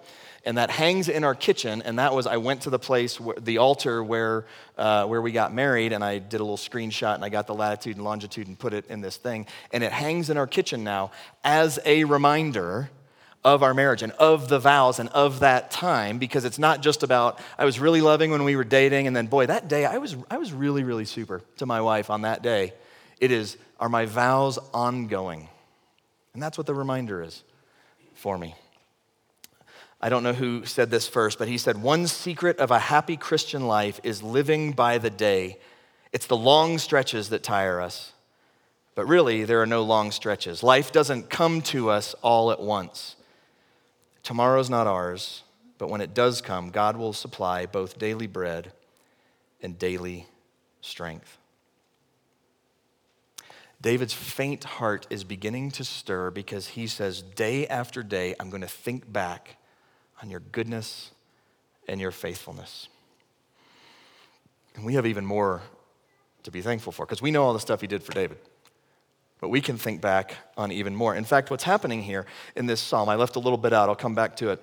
And 0.47 0.59
that 0.59 0.69
hangs 0.69 1.09
in 1.09 1.23
our 1.23 1.33
kitchen. 1.33 1.81
And 1.81 1.97
that 1.97 2.13
was 2.13 2.27
I 2.27 2.37
went 2.37 2.61
to 2.61 2.69
the 2.69 2.77
place, 2.77 3.19
where, 3.19 3.35
the 3.35 3.57
altar 3.57 4.03
where 4.03 4.45
uh, 4.77 5.07
where 5.07 5.21
we 5.21 5.31
got 5.31 5.53
married, 5.53 5.91
and 5.91 6.03
I 6.03 6.19
did 6.19 6.39
a 6.39 6.43
little 6.43 6.57
screenshot, 6.57 7.15
and 7.15 7.25
I 7.25 7.29
got 7.29 7.47
the 7.47 7.55
latitude 7.55 7.95
and 7.95 8.05
longitude 8.05 8.47
and 8.47 8.57
put 8.57 8.73
it 8.73 8.85
in 8.87 9.01
this 9.01 9.17
thing. 9.17 9.47
And 9.71 9.83
it 9.83 9.91
hangs 9.91 10.29
in 10.29 10.37
our 10.37 10.47
kitchen 10.47 10.83
now 10.83 11.11
as 11.43 11.79
a 11.85 12.03
reminder 12.03 12.91
of 13.45 13.63
our 13.63 13.73
marriage 13.73 14.01
and 14.01 14.11
of 14.13 14.49
the 14.49 14.59
vows 14.59 14.99
and 14.99 15.07
of 15.09 15.39
that 15.39 15.71
time 15.71 16.17
because 16.17 16.43
it's 16.43 16.59
not 16.59 16.81
just 16.81 17.03
about 17.03 17.39
I 17.57 17.63
was 17.63 17.79
really 17.79 18.01
loving 18.01 18.31
when 18.31 18.43
we 18.43 18.57
were 18.57 18.65
dating 18.65 19.07
and 19.07 19.15
then 19.15 19.27
boy 19.27 19.45
that 19.45 19.69
day 19.69 19.85
I 19.85 19.99
was 19.99 20.17
I 20.29 20.37
was 20.37 20.51
really 20.51 20.83
really 20.83 21.05
super 21.05 21.41
to 21.57 21.65
my 21.65 21.79
wife 21.79 22.09
on 22.09 22.23
that 22.23 22.41
day 22.41 22.73
It 23.19 23.31
is, 23.31 23.57
are 23.79 23.89
my 23.89 24.05
vows 24.05 24.57
ongoing? 24.73 25.49
And 26.33 26.43
that's 26.43 26.57
what 26.57 26.67
the 26.67 26.73
reminder 26.73 27.23
is 27.23 27.43
for 28.13 28.37
me. 28.37 28.55
I 30.01 30.09
don't 30.09 30.23
know 30.23 30.33
who 30.33 30.65
said 30.65 30.91
this 30.91 31.07
first, 31.07 31.39
but 31.39 31.47
he 31.47 31.57
said, 31.57 31.81
One 31.81 32.07
secret 32.07 32.59
of 32.59 32.71
a 32.71 32.79
happy 32.79 33.17
Christian 33.17 33.67
life 33.67 33.99
is 34.03 34.21
living 34.21 34.73
by 34.73 34.97
the 34.97 35.09
day. 35.09 35.57
It's 36.11 36.27
the 36.27 36.37
long 36.37 36.77
stretches 36.77 37.29
that 37.29 37.43
tire 37.43 37.79
us. 37.81 38.11
But 38.93 39.07
really, 39.07 39.43
there 39.43 39.61
are 39.61 39.65
no 39.65 39.83
long 39.83 40.11
stretches. 40.11 40.63
Life 40.63 40.91
doesn't 40.91 41.29
come 41.29 41.61
to 41.63 41.89
us 41.89 42.13
all 42.21 42.51
at 42.51 42.61
once. 42.61 43.15
Tomorrow's 44.25 44.71
not 44.71 44.87
ours, 44.87 45.43
but 45.77 45.87
when 45.87 46.01
it 46.01 46.15
does 46.15 46.41
come, 46.41 46.71
God 46.71 46.97
will 46.97 47.13
supply 47.13 47.67
both 47.67 47.99
daily 47.99 48.25
bread 48.25 48.73
and 49.61 49.77
daily 49.77 50.25
strength. 50.81 51.37
David's 53.79 54.13
faint 54.13 54.63
heart 54.63 55.05
is 55.11 55.23
beginning 55.23 55.69
to 55.69 55.83
stir 55.83 56.31
because 56.31 56.69
he 56.69 56.87
says, 56.87 57.21
Day 57.21 57.67
after 57.67 58.01
day, 58.01 58.33
I'm 58.39 58.49
going 58.49 58.63
to 58.63 58.67
think 58.67 59.13
back 59.13 59.57
on 60.23 60.31
your 60.31 60.39
goodness 60.39 61.11
and 61.87 62.01
your 62.01 62.09
faithfulness. 62.09 62.87
And 64.73 64.83
we 64.83 64.95
have 64.95 65.05
even 65.05 65.23
more 65.23 65.61
to 66.41 66.49
be 66.49 66.63
thankful 66.63 66.91
for 66.91 67.05
because 67.05 67.21
we 67.21 67.29
know 67.29 67.43
all 67.43 67.53
the 67.53 67.59
stuff 67.59 67.79
he 67.79 67.85
did 67.85 68.01
for 68.01 68.11
David. 68.11 68.39
But 69.41 69.49
we 69.49 69.61
can 69.61 69.77
think 69.77 70.01
back 70.01 70.35
on 70.57 70.71
even 70.71 70.95
more. 70.95 71.15
In 71.15 71.25
fact, 71.25 71.51
what's 71.51 71.63
happening 71.63 72.01
here 72.01 72.25
in 72.55 72.65
this 72.65 72.81
psalm, 72.81 73.09
I 73.09 73.15
left 73.15 73.35
a 73.35 73.39
little 73.39 73.57
bit 73.57 73.73
out, 73.73 73.89
I'll 73.89 73.95
come 73.95 74.15
back 74.15 74.35
to 74.37 74.49
it, 74.49 74.61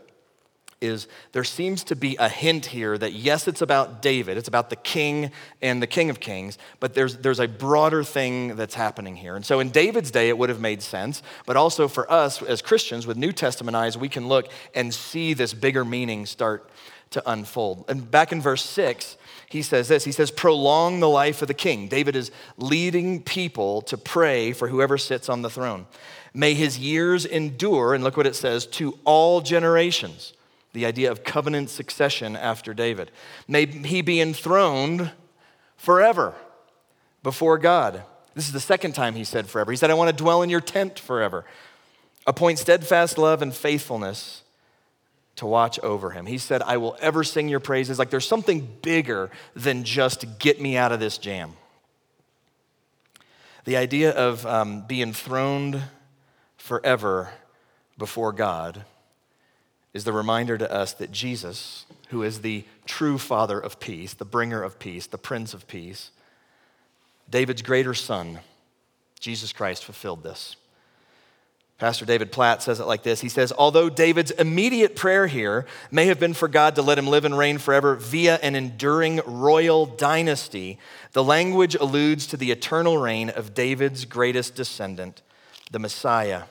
is 0.83 1.07
there 1.31 1.45
seems 1.45 1.85
to 1.85 1.97
be 1.97 2.17
a 2.17 2.29
hint 2.29 2.67
here 2.67 2.99
that 2.99 3.13
yes, 3.13 3.47
it's 3.47 3.63
about 3.63 4.03
David, 4.03 4.37
it's 4.37 4.49
about 4.49 4.69
the 4.69 4.77
king 4.77 5.31
and 5.63 5.81
the 5.81 5.87
king 5.87 6.11
of 6.11 6.21
kings, 6.21 6.59
but 6.81 6.93
there's, 6.93 7.17
there's 7.19 7.39
a 7.39 7.47
broader 7.47 8.03
thing 8.03 8.57
that's 8.57 8.75
happening 8.75 9.15
here. 9.15 9.37
And 9.37 9.47
so 9.47 9.61
in 9.61 9.71
David's 9.71 10.11
day, 10.11 10.29
it 10.29 10.37
would 10.37 10.49
have 10.49 10.61
made 10.61 10.83
sense, 10.83 11.23
but 11.47 11.57
also 11.57 11.87
for 11.87 12.11
us 12.11 12.43
as 12.43 12.61
Christians 12.61 13.07
with 13.07 13.17
New 13.17 13.33
Testament 13.33 13.77
eyes, 13.77 13.97
we 13.97 14.09
can 14.09 14.27
look 14.27 14.49
and 14.75 14.93
see 14.93 15.33
this 15.33 15.55
bigger 15.55 15.85
meaning 15.85 16.27
start 16.27 16.69
to 17.11 17.31
unfold. 17.31 17.85
And 17.89 18.11
back 18.11 18.33
in 18.33 18.41
verse 18.41 18.65
6, 18.65 19.17
he 19.53 19.61
says 19.61 19.89
this 19.89 20.05
He 20.05 20.13
says, 20.13 20.31
Prolong 20.31 21.01
the 21.01 21.09
life 21.09 21.43
of 21.43 21.49
the 21.49 21.55
king. 21.55 21.87
David 21.87 22.17
is 22.17 22.31
leading 22.57 23.23
people 23.23 23.83
to 23.83 23.99
pray 23.99 24.53
for 24.53 24.69
whoever 24.69 24.97
sits 24.97 25.29
on 25.29 25.43
the 25.43 25.51
throne. 25.51 25.87
May 26.33 26.55
his 26.55 26.79
years 26.79 27.27
endure, 27.27 27.93
and 27.93 28.03
look 28.03 28.17
what 28.17 28.27
it 28.27 28.35
says, 28.35 28.65
to 28.69 28.99
all 29.05 29.43
generations. 29.43 30.33
The 30.73 30.87
idea 30.87 31.11
of 31.11 31.23
covenant 31.23 31.69
succession 31.69 32.35
after 32.35 32.73
David. 32.73 33.11
May 33.47 33.67
he 33.67 34.01
be 34.01 34.23
enthroned 34.23 35.11
forever 35.77 36.35
before 37.23 37.59
God. 37.59 38.05
This 38.35 38.47
is 38.47 38.55
the 38.55 38.61
second 38.61 38.93
time 38.93 39.15
he 39.15 39.25
said 39.25 39.49
forever. 39.49 39.71
He 39.71 39.77
said, 39.77 39.91
I 39.91 39.95
want 39.95 40.09
to 40.09 40.17
dwell 40.17 40.41
in 40.41 40.49
your 40.49 40.63
tent 40.63 40.99
forever. 40.99 41.45
Appoint 42.27 42.59
steadfast 42.59 43.19
love 43.19 43.43
and 43.43 43.55
faithfulness 43.55 44.42
to 45.37 45.47
watch 45.47 45.79
over 45.81 46.11
him. 46.11 46.27
He 46.27 46.39
said, 46.39 46.63
I 46.63 46.77
will 46.77 46.97
ever 47.01 47.25
sing 47.25 47.49
your 47.49 47.61
praises. 47.61 47.99
Like 47.99 48.11
there's 48.11 48.27
something 48.27 48.69
bigger 48.83 49.31
than 49.55 49.85
just 49.85 50.39
get 50.39 50.61
me 50.61 50.77
out 50.77 50.93
of 50.93 51.01
this 51.01 51.19
jam. 51.19 51.53
The 53.65 53.77
idea 53.77 54.11
of 54.11 54.45
um, 54.45 54.83
being 54.87 55.13
throned 55.13 55.83
forever 56.57 57.31
before 57.97 58.33
God 58.33 58.85
is 59.95 60.05
the 60.05 60.13
reminder 60.13 60.59
to 60.59 60.71
us 60.73 60.93
that 60.95 61.13
Jesus, 61.13 61.87
who 62.09 62.23
is 62.23 62.41
the 62.41 62.65
true 62.87 63.19
Father 63.19 63.61
of 63.61 63.79
peace, 63.79 64.15
the 64.15 64.25
bringer 64.25 64.63
of 64.63 64.79
peace, 64.79 65.07
the 65.07 65.19
Prince 65.19 65.55
of 65.55 65.69
peace, 65.69 66.11
David's 67.31 67.63
greater 67.63 67.95
son, 67.95 68.41
Jesus 69.21 69.53
Christ, 69.53 69.85
fulfilled 69.85 70.23
this. 70.23 70.57
Pastor 71.83 72.05
David 72.05 72.31
Platt 72.31 72.63
says 72.63 72.79
it 72.79 72.87
like 72.87 73.03
this 73.03 73.23
He 73.23 73.29
says, 73.29 73.53
Although 73.59 73.91
David's 73.91 74.31
immediate 74.31 74.95
prayer 74.95 75.27
here 75.27 75.67
may 75.91 76.07
have 76.07 76.21
been 76.21 76.33
for 76.33 76.47
God 76.47 76.77
to 76.77 76.83
let 76.83 76.97
him 76.97 77.09
live 77.09 77.25
and 77.25 77.37
reign 77.37 77.59
forever 77.59 77.97
via 77.97 78.37
an 78.37 78.55
enduring 78.55 79.21
royal 79.27 79.87
dynasty, 79.87 80.79
the 81.11 81.25
language 81.25 81.75
alludes 81.75 82.29
to 82.29 82.37
the 82.37 82.53
eternal 82.53 82.99
reign 82.99 83.31
of 83.31 83.53
David's 83.53 84.05
greatest 84.05 84.55
descendant, 84.55 85.23
the 85.73 85.81
Messiah 85.81 86.45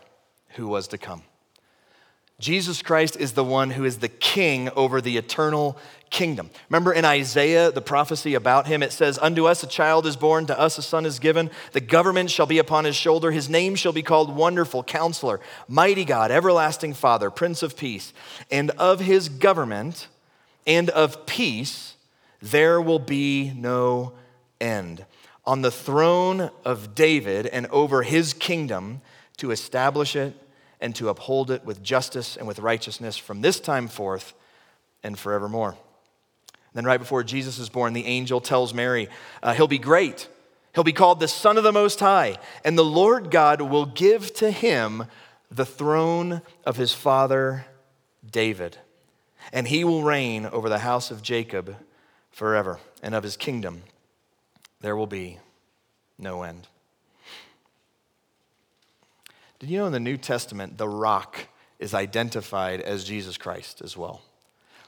who 0.55 0.67
was 0.67 0.89
to 0.89 0.97
come. 0.97 1.23
Jesus 2.37 2.81
Christ 2.81 3.15
is 3.15 3.31
the 3.31 3.45
one 3.45 3.69
who 3.69 3.85
is 3.85 3.99
the 3.99 4.09
king 4.09 4.69
over 4.71 4.99
the 4.99 5.15
eternal 5.15 5.77
kingdom. 6.11 6.51
Remember 6.69 6.93
in 6.93 7.05
Isaiah, 7.05 7.71
the 7.71 7.81
prophecy 7.81 8.35
about 8.35 8.67
him, 8.67 8.83
it 8.83 8.91
says, 8.91 9.17
Unto 9.17 9.47
us 9.47 9.63
a 9.63 9.67
child 9.67 10.05
is 10.05 10.15
born, 10.15 10.45
to 10.45 10.59
us 10.59 10.77
a 10.77 10.83
son 10.83 11.05
is 11.05 11.17
given. 11.17 11.49
The 11.71 11.81
government 11.81 12.29
shall 12.29 12.45
be 12.45 12.59
upon 12.59 12.85
his 12.85 12.95
shoulder. 12.95 13.31
His 13.31 13.49
name 13.49 13.75
shall 13.75 13.93
be 13.93 14.03
called 14.03 14.35
Wonderful, 14.35 14.83
Counselor, 14.83 15.39
Mighty 15.67 16.05
God, 16.05 16.29
Everlasting 16.29 16.93
Father, 16.93 17.31
Prince 17.31 17.63
of 17.63 17.75
Peace. 17.75 18.13
And 18.51 18.69
of 18.71 18.99
his 18.99 19.29
government 19.29 20.07
and 20.67 20.89
of 20.91 21.25
peace 21.25 21.95
there 22.41 22.81
will 22.81 22.99
be 22.99 23.51
no 23.55 24.13
end. 24.59 25.05
On 25.45 25.61
the 25.61 25.71
throne 25.71 26.51
of 26.65 26.93
David 26.93 27.47
and 27.47 27.67
over 27.67 28.03
his 28.03 28.33
kingdom 28.33 29.01
to 29.37 29.51
establish 29.51 30.15
it 30.15 30.35
and 30.79 30.95
to 30.95 31.09
uphold 31.09 31.51
it 31.51 31.63
with 31.63 31.83
justice 31.83 32.35
and 32.35 32.47
with 32.47 32.59
righteousness 32.59 33.17
from 33.17 33.41
this 33.41 33.59
time 33.59 33.87
forth 33.87 34.33
and 35.03 35.17
forevermore. 35.17 35.75
Then, 36.73 36.85
right 36.85 36.99
before 36.99 37.23
Jesus 37.23 37.59
is 37.59 37.69
born, 37.69 37.93
the 37.93 38.05
angel 38.05 38.39
tells 38.39 38.73
Mary, 38.73 39.09
uh, 39.43 39.53
He'll 39.53 39.67
be 39.67 39.77
great. 39.77 40.29
He'll 40.73 40.85
be 40.85 40.93
called 40.93 41.19
the 41.19 41.27
Son 41.27 41.57
of 41.57 41.63
the 41.63 41.73
Most 41.73 41.99
High, 41.99 42.37
and 42.63 42.77
the 42.77 42.85
Lord 42.85 43.29
God 43.29 43.61
will 43.61 43.85
give 43.85 44.33
to 44.35 44.51
him 44.51 45.05
the 45.49 45.65
throne 45.65 46.41
of 46.65 46.77
his 46.77 46.93
father 46.93 47.65
David, 48.29 48.77
and 49.51 49.67
he 49.67 49.83
will 49.83 50.03
reign 50.03 50.45
over 50.45 50.69
the 50.69 50.79
house 50.79 51.11
of 51.11 51.21
Jacob 51.21 51.75
forever, 52.31 52.79
and 53.03 53.13
of 53.13 53.23
his 53.23 53.35
kingdom 53.35 53.83
there 54.79 54.95
will 54.95 55.07
be 55.07 55.39
no 56.17 56.43
end. 56.43 56.67
Did 59.59 59.69
you 59.69 59.79
know 59.79 59.87
in 59.87 59.91
the 59.91 59.99
New 59.99 60.17
Testament, 60.17 60.77
the 60.77 60.87
rock 60.87 61.47
is 61.79 61.93
identified 61.93 62.79
as 62.79 63.03
Jesus 63.03 63.37
Christ 63.37 63.81
as 63.81 63.97
well? 63.97 64.21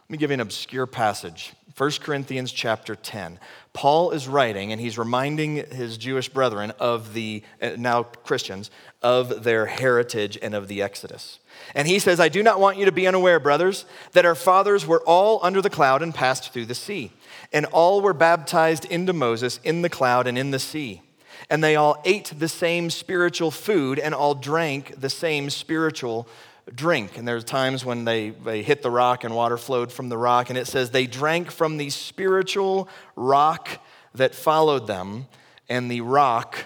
Let 0.04 0.10
me 0.10 0.18
give 0.18 0.32
you 0.32 0.36
an 0.36 0.39
obscure 0.42 0.86
passage. 0.86 1.54
1 1.78 1.92
Corinthians 2.02 2.52
chapter 2.52 2.94
10. 2.94 3.39
Paul 3.72 4.12
is 4.12 4.28
writing 4.28 4.74
and 4.74 4.82
he's 4.82 4.98
reminding 4.98 5.56
his 5.56 5.98
Jewish 5.98 6.28
brethren 6.28 6.74
of 6.78 7.13
the, 7.13 7.42
uh, 7.62 7.72
now 7.78 8.04
Christians, 8.04 8.70
of 9.02 9.44
their 9.44 9.66
heritage 9.66 10.38
and 10.42 10.54
of 10.54 10.68
the 10.68 10.82
Exodus. 10.82 11.39
And 11.74 11.88
he 11.88 12.00
says, 12.00 12.20
I 12.20 12.28
do 12.28 12.44
not 12.44 12.60
want 12.60 12.78
you 12.78 12.86
to 12.86 12.92
be 12.92 13.08
unaware, 13.08 13.39
brothers, 13.39 13.86
that 14.12 14.26
our 14.26 14.36
fathers 14.36 14.86
were 14.86 15.02
all 15.08 15.39
under 15.42 15.62
the 15.62 15.70
cloud 15.70 16.02
and 16.02 16.13
passed 16.13 16.52
through 16.52 16.66
the 16.66 16.76
sea. 16.76 17.13
And 17.54 17.66
all 17.68 18.02
were 18.02 18.13
baptized 18.13 18.84
into 18.86 19.13
Moses 19.13 19.60
in 19.63 19.84
the 19.84 19.89
cloud 19.89 20.28
and 20.28 20.38
in 20.38 20.52
the 20.52 20.60
sea 20.60 21.02
and 21.50 21.63
they 21.63 21.76
all 21.76 22.02
ate 22.06 22.32
the 22.38 22.48
same 22.48 22.89
spiritual 22.89 23.52
food 23.52 24.00
and 24.00 24.13
all 24.13 24.34
drank 24.34 25.00
the 25.00 25.10
same 25.10 25.50
spiritual 25.50 26.28
drink. 26.73 27.17
And 27.17 27.28
there's 27.28 27.43
times 27.43 27.84
when 27.84 28.06
they, 28.06 28.30
they 28.30 28.63
hit 28.63 28.82
the 28.82 28.91
rock 28.91 29.23
and 29.23 29.36
water 29.36 29.58
flowed 29.58 29.91
from 29.91 30.10
the 30.10 30.17
rock, 30.17 30.49
and 30.49 30.58
it 30.58 30.67
says 30.67 30.91
they 30.91 31.08
drank 31.08 31.52
from 31.52 31.78
the 31.78 31.89
spiritual 31.89 32.88
rock 33.15 33.69
that 34.15 34.36
followed 34.36 34.88
them, 34.88 35.28
and 35.69 35.89
the 35.89 36.02
rock 36.02 36.65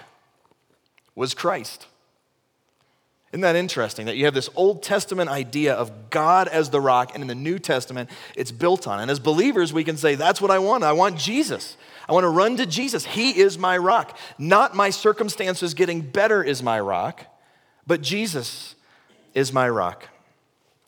was 1.14 1.34
Christ. 1.34 1.86
Isn't 3.32 3.42
that 3.42 3.56
interesting 3.56 4.06
that 4.06 4.16
you 4.16 4.24
have 4.24 4.34
this 4.34 4.48
Old 4.56 4.82
Testament 4.82 5.28
idea 5.28 5.74
of 5.74 6.08
God 6.08 6.48
as 6.48 6.70
the 6.70 6.80
rock, 6.80 7.10
and 7.12 7.22
in 7.22 7.28
the 7.28 7.34
New 7.34 7.58
Testament, 7.58 8.08
it's 8.34 8.52
built 8.52 8.86
on? 8.86 9.00
And 9.00 9.10
as 9.10 9.18
believers, 9.18 9.72
we 9.72 9.84
can 9.84 9.98
say, 9.98 10.14
That's 10.14 10.40
what 10.40 10.50
I 10.50 10.58
want. 10.58 10.82
I 10.82 10.92
want 10.92 11.18
Jesus. 11.18 11.76
I 12.08 12.12
want 12.12 12.24
to 12.24 12.30
run 12.30 12.56
to 12.56 12.64
Jesus. 12.64 13.04
He 13.04 13.38
is 13.38 13.58
my 13.58 13.76
rock. 13.76 14.16
Not 14.38 14.74
my 14.74 14.88
circumstances 14.88 15.74
getting 15.74 16.00
better 16.00 16.42
is 16.42 16.62
my 16.62 16.80
rock, 16.80 17.26
but 17.86 18.00
Jesus 18.00 18.74
is 19.34 19.52
my 19.52 19.68
rock. 19.68 20.08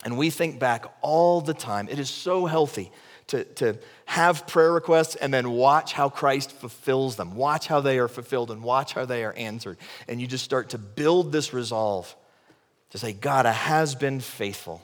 And 0.04 0.16
we 0.16 0.30
think 0.30 0.58
back 0.58 0.86
all 1.02 1.40
the 1.40 1.54
time. 1.54 1.88
It 1.88 1.98
is 1.98 2.08
so 2.08 2.46
healthy 2.46 2.90
to, 3.28 3.44
to 3.44 3.78
have 4.06 4.46
prayer 4.46 4.72
requests 4.72 5.14
and 5.14 5.32
then 5.32 5.50
watch 5.50 5.92
how 5.92 6.08
Christ 6.08 6.52
fulfills 6.52 7.16
them. 7.16 7.34
Watch 7.36 7.66
how 7.66 7.80
they 7.80 7.98
are 7.98 8.08
fulfilled 8.08 8.50
and 8.50 8.62
watch 8.62 8.94
how 8.94 9.04
they 9.04 9.24
are 9.24 9.32
answered. 9.34 9.78
And 10.08 10.20
you 10.20 10.26
just 10.26 10.44
start 10.44 10.70
to 10.70 10.78
build 10.78 11.32
this 11.32 11.52
resolve 11.52 12.14
to 12.90 12.98
say, 12.98 13.12
God 13.12 13.46
has 13.46 13.94
been 13.94 14.20
faithful. 14.20 14.82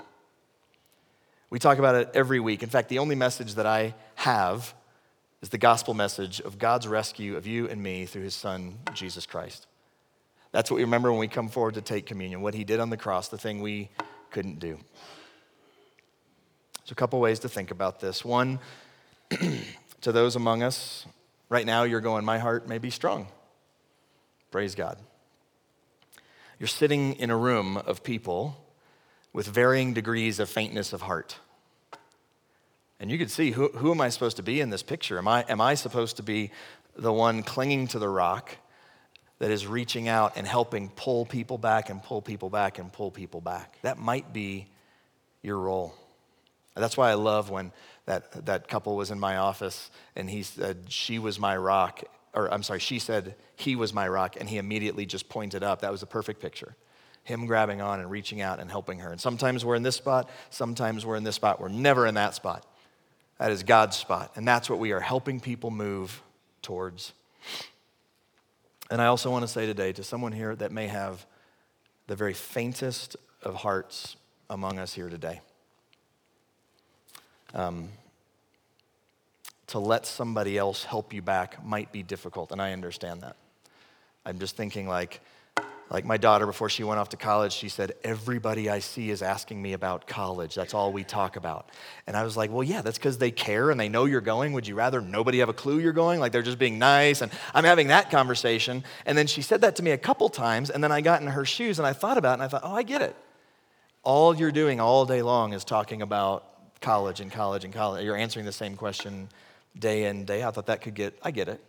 We 1.50 1.58
talk 1.58 1.78
about 1.78 1.94
it 1.94 2.10
every 2.14 2.40
week. 2.40 2.62
In 2.62 2.68
fact, 2.68 2.88
the 2.88 2.98
only 2.98 3.14
message 3.14 3.54
that 3.54 3.66
I 3.66 3.94
have 4.16 4.74
is 5.42 5.48
the 5.48 5.58
gospel 5.58 5.94
message 5.94 6.40
of 6.40 6.58
God's 6.58 6.86
rescue 6.88 7.36
of 7.36 7.46
you 7.46 7.68
and 7.68 7.82
me 7.82 8.06
through 8.06 8.22
his 8.22 8.34
son, 8.34 8.78
Jesus 8.94 9.26
Christ. 9.26 9.66
That's 10.56 10.70
what 10.70 10.76
we 10.76 10.84
remember 10.84 11.10
when 11.10 11.20
we 11.20 11.28
come 11.28 11.50
forward 11.50 11.74
to 11.74 11.82
take 11.82 12.06
communion, 12.06 12.40
what 12.40 12.54
he 12.54 12.64
did 12.64 12.80
on 12.80 12.88
the 12.88 12.96
cross, 12.96 13.28
the 13.28 13.36
thing 13.36 13.60
we 13.60 13.90
couldn't 14.30 14.58
do. 14.58 14.78
There's 16.78 16.92
a 16.92 16.94
couple 16.94 17.20
ways 17.20 17.40
to 17.40 17.48
think 17.50 17.70
about 17.70 18.00
this. 18.00 18.24
One, 18.24 18.58
to 20.00 20.12
those 20.12 20.34
among 20.34 20.62
us, 20.62 21.04
right 21.50 21.66
now 21.66 21.82
you're 21.82 22.00
going, 22.00 22.24
my 22.24 22.38
heart 22.38 22.66
may 22.66 22.78
be 22.78 22.88
strong. 22.88 23.28
Praise 24.50 24.74
God. 24.74 24.96
You're 26.58 26.68
sitting 26.68 27.16
in 27.16 27.30
a 27.30 27.36
room 27.36 27.76
of 27.76 28.02
people 28.02 28.56
with 29.34 29.46
varying 29.46 29.92
degrees 29.92 30.40
of 30.40 30.48
faintness 30.48 30.94
of 30.94 31.02
heart. 31.02 31.36
And 32.98 33.10
you 33.10 33.18
can 33.18 33.28
see 33.28 33.50
who, 33.50 33.68
who 33.74 33.90
am 33.90 34.00
I 34.00 34.08
supposed 34.08 34.38
to 34.38 34.42
be 34.42 34.62
in 34.62 34.70
this 34.70 34.82
picture? 34.82 35.18
Am 35.18 35.28
I, 35.28 35.44
am 35.50 35.60
I 35.60 35.74
supposed 35.74 36.16
to 36.16 36.22
be 36.22 36.50
the 36.96 37.12
one 37.12 37.42
clinging 37.42 37.88
to 37.88 37.98
the 37.98 38.08
rock 38.08 38.56
that 39.38 39.50
is 39.50 39.66
reaching 39.66 40.08
out 40.08 40.36
and 40.36 40.46
helping 40.46 40.88
pull 40.90 41.26
people 41.26 41.58
back 41.58 41.90
and 41.90 42.02
pull 42.02 42.22
people 42.22 42.50
back 42.50 42.78
and 42.78 42.92
pull 42.92 43.10
people 43.10 43.40
back? 43.40 43.78
That 43.82 43.98
might 43.98 44.32
be 44.32 44.68
your 45.42 45.58
role. 45.58 45.94
That's 46.74 46.96
why 46.96 47.10
I 47.10 47.14
love 47.14 47.48
when 47.48 47.72
that, 48.04 48.46
that 48.46 48.68
couple 48.68 48.96
was 48.96 49.10
in 49.10 49.18
my 49.18 49.38
office 49.38 49.90
and 50.14 50.28
he 50.28 50.42
said, 50.42 50.84
She 50.88 51.18
was 51.18 51.38
my 51.38 51.56
rock. 51.56 52.02
Or 52.34 52.52
I'm 52.52 52.62
sorry, 52.62 52.80
she 52.80 52.98
said, 52.98 53.34
He 53.56 53.76
was 53.76 53.94
my 53.94 54.06
rock. 54.08 54.36
And 54.38 54.48
he 54.48 54.58
immediately 54.58 55.06
just 55.06 55.28
pointed 55.28 55.62
up. 55.62 55.80
That 55.80 55.92
was 55.92 56.02
a 56.02 56.06
perfect 56.06 56.40
picture 56.40 56.76
him 57.26 57.46
grabbing 57.46 57.80
on 57.80 57.98
and 57.98 58.08
reaching 58.08 58.40
out 58.40 58.60
and 58.60 58.70
helping 58.70 59.00
her. 59.00 59.10
And 59.10 59.20
sometimes 59.20 59.64
we're 59.64 59.74
in 59.74 59.82
this 59.82 59.96
spot, 59.96 60.30
sometimes 60.48 61.04
we're 61.04 61.16
in 61.16 61.24
this 61.24 61.34
spot. 61.34 61.60
We're 61.60 61.68
never 61.68 62.06
in 62.06 62.14
that 62.14 62.36
spot. 62.36 62.64
That 63.38 63.50
is 63.50 63.64
God's 63.64 63.96
spot. 63.96 64.32
And 64.36 64.46
that's 64.46 64.70
what 64.70 64.78
we 64.78 64.92
are 64.92 65.00
helping 65.00 65.40
people 65.40 65.70
move 65.70 66.22
towards. 66.62 67.12
And 68.90 69.02
I 69.02 69.06
also 69.06 69.30
want 69.30 69.42
to 69.42 69.48
say 69.48 69.66
today 69.66 69.92
to 69.92 70.04
someone 70.04 70.32
here 70.32 70.54
that 70.56 70.70
may 70.70 70.86
have 70.86 71.26
the 72.06 72.14
very 72.14 72.34
faintest 72.34 73.16
of 73.42 73.54
hearts 73.54 74.16
among 74.48 74.78
us 74.78 74.94
here 74.94 75.08
today. 75.08 75.40
Um, 77.52 77.88
to 79.68 79.78
let 79.80 80.06
somebody 80.06 80.56
else 80.56 80.84
help 80.84 81.12
you 81.12 81.22
back 81.22 81.64
might 81.64 81.90
be 81.90 82.02
difficult, 82.02 82.52
and 82.52 82.62
I 82.62 82.72
understand 82.72 83.22
that. 83.22 83.36
I'm 84.24 84.38
just 84.38 84.56
thinking, 84.56 84.86
like, 84.86 85.20
like 85.88 86.04
my 86.04 86.16
daughter, 86.16 86.46
before 86.46 86.68
she 86.68 86.82
went 86.82 86.98
off 86.98 87.10
to 87.10 87.16
college, 87.16 87.52
she 87.52 87.68
said, 87.68 87.92
Everybody 88.02 88.68
I 88.68 88.80
see 88.80 89.10
is 89.10 89.22
asking 89.22 89.62
me 89.62 89.72
about 89.72 90.08
college. 90.08 90.54
That's 90.56 90.74
all 90.74 90.92
we 90.92 91.04
talk 91.04 91.36
about. 91.36 91.70
And 92.08 92.16
I 92.16 92.24
was 92.24 92.36
like, 92.36 92.50
Well, 92.50 92.64
yeah, 92.64 92.82
that's 92.82 92.98
because 92.98 93.18
they 93.18 93.30
care 93.30 93.70
and 93.70 93.78
they 93.78 93.88
know 93.88 94.04
you're 94.04 94.20
going. 94.20 94.52
Would 94.52 94.66
you 94.66 94.74
rather 94.74 95.00
nobody 95.00 95.38
have 95.38 95.48
a 95.48 95.52
clue 95.52 95.78
you're 95.78 95.92
going? 95.92 96.18
Like 96.18 96.32
they're 96.32 96.42
just 96.42 96.58
being 96.58 96.80
nice. 96.80 97.20
And 97.22 97.30
I'm 97.54 97.62
having 97.64 97.88
that 97.88 98.10
conversation. 98.10 98.82
And 99.04 99.16
then 99.16 99.28
she 99.28 99.42
said 99.42 99.60
that 99.60 99.76
to 99.76 99.84
me 99.84 99.92
a 99.92 99.98
couple 99.98 100.28
times. 100.28 100.70
And 100.70 100.82
then 100.82 100.90
I 100.90 101.00
got 101.00 101.20
in 101.20 101.28
her 101.28 101.44
shoes 101.44 101.78
and 101.78 101.86
I 101.86 101.92
thought 101.92 102.18
about 102.18 102.32
it 102.32 102.34
and 102.34 102.42
I 102.42 102.48
thought, 102.48 102.62
Oh, 102.64 102.74
I 102.74 102.82
get 102.82 103.00
it. 103.00 103.14
All 104.02 104.34
you're 104.34 104.52
doing 104.52 104.80
all 104.80 105.06
day 105.06 105.22
long 105.22 105.52
is 105.52 105.64
talking 105.64 106.02
about 106.02 106.80
college 106.80 107.20
and 107.20 107.30
college 107.30 107.64
and 107.64 107.72
college. 107.72 108.04
You're 108.04 108.16
answering 108.16 108.44
the 108.44 108.52
same 108.52 108.76
question 108.76 109.28
day 109.78 110.06
in, 110.06 110.24
day 110.24 110.42
out. 110.42 110.48
I 110.48 110.50
thought 110.52 110.66
that 110.66 110.80
could 110.80 110.94
get, 110.94 111.16
I 111.22 111.30
get 111.30 111.48
it. 111.48 111.60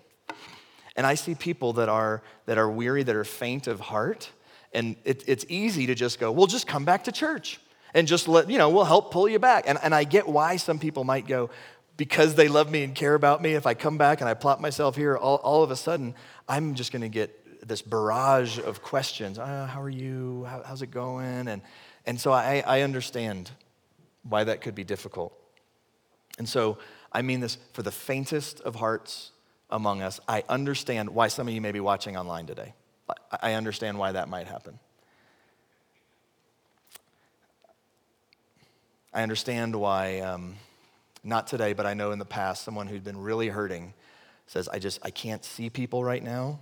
And 0.98 1.06
I 1.06 1.14
see 1.16 1.36
people 1.36 1.74
that 1.74 1.88
are, 1.88 2.22
that 2.48 2.58
are 2.58 2.70
weary, 2.70 3.04
that 3.04 3.16
are 3.16 3.24
faint 3.24 3.68
of 3.68 3.80
heart. 3.80 4.32
And 4.74 4.96
it, 5.06 5.24
it's 5.28 5.46
easy 5.48 5.86
to 5.86 5.96
just 5.96 6.20
go, 6.20 6.32
well, 6.32 6.48
just 6.48 6.68
come 6.68 6.84
back 6.84 7.06
to 7.06 7.12
church 7.12 7.62
and 7.94 8.08
just 8.08 8.28
let, 8.28 8.50
you 8.50 8.58
know, 8.58 8.70
we'll 8.70 8.84
help 8.84 9.12
pull 9.12 9.30
you 9.30 9.40
back. 9.40 9.66
And, 9.68 9.78
and 9.82 9.96
I 9.96 10.04
get 10.04 10.28
why 10.28 10.58
some 10.58 10.80
people 10.80 11.04
might 11.04 11.28
go, 11.28 11.50
because 11.96 12.36
they 12.36 12.48
love 12.48 12.70
me 12.70 12.84
and 12.84 12.94
care 12.94 13.14
about 13.14 13.42
me, 13.42 13.54
if 13.54 13.66
I 13.66 13.76
come 13.76 13.98
back 13.98 14.22
and 14.22 14.30
I 14.30 14.34
plop 14.34 14.60
myself 14.60 14.96
here, 14.96 15.16
all, 15.16 15.38
all 15.38 15.64
of 15.64 15.72
a 15.72 15.76
sudden, 15.76 16.16
I'm 16.50 16.76
just 16.76 16.92
going 16.92 17.04
to 17.04 17.10
get 17.10 17.68
this 17.68 17.82
barrage 17.82 18.60
of 18.60 18.82
questions. 18.82 19.40
Uh, 19.40 19.68
how 19.68 19.82
are 19.82 19.90
you? 19.90 20.46
How, 20.46 20.64
how's 20.66 20.82
it 20.82 20.92
going? 20.92 21.48
And, 21.48 21.62
and 22.06 22.20
so 22.20 22.32
I, 22.32 22.64
I 22.66 22.82
understand 22.82 23.52
why 24.24 24.44
that 24.44 24.62
could 24.62 24.76
be 24.76 24.84
difficult. 24.84 25.34
And 26.38 26.48
so 26.48 26.78
I 27.12 27.22
mean 27.22 27.40
this 27.40 27.58
for 27.74 27.84
the 27.84 27.92
faintest 27.92 28.62
of 28.62 28.76
hearts 28.76 29.32
among 29.70 30.02
us. 30.02 30.20
I 30.28 30.44
understand 30.48 31.10
why 31.10 31.28
some 31.28 31.48
of 31.48 31.54
you 31.54 31.62
may 31.62 31.72
be 31.72 31.80
watching 31.80 32.18
online 32.18 32.46
today. 32.46 32.74
I 33.42 33.54
understand 33.54 33.98
why 33.98 34.12
that 34.14 34.30
might 34.30 34.48
happen. 34.48 34.80
I 39.14 39.24
understand 39.24 39.76
why, 39.76 40.20
um, 40.20 40.56
not 41.24 41.48
today, 41.48 41.74
but 41.74 41.86
I 41.86 41.94
know 41.94 42.12
in 42.12 42.20
the 42.20 42.26
past, 42.26 42.64
someone 42.64 42.88
who'd 42.88 43.04
been 43.04 43.20
really 43.20 43.48
hurting 43.48 43.94
says, 44.46 44.70
I 44.70 44.80
just, 44.80 45.00
I 45.04 45.10
can't 45.10 45.44
see 45.44 45.70
people 45.70 46.04
right 46.04 46.24
now. 46.24 46.60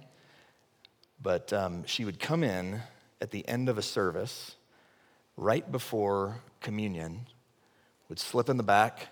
But 1.21 1.51
um, 1.53 1.85
she 1.85 2.05
would 2.05 2.19
come 2.19 2.43
in 2.43 2.81
at 3.21 3.31
the 3.31 3.47
end 3.47 3.69
of 3.69 3.77
a 3.77 3.81
service, 3.81 4.55
right 5.37 5.69
before 5.71 6.41
communion, 6.61 7.21
would 8.09 8.19
slip 8.19 8.49
in 8.49 8.57
the 8.57 8.63
back, 8.63 9.07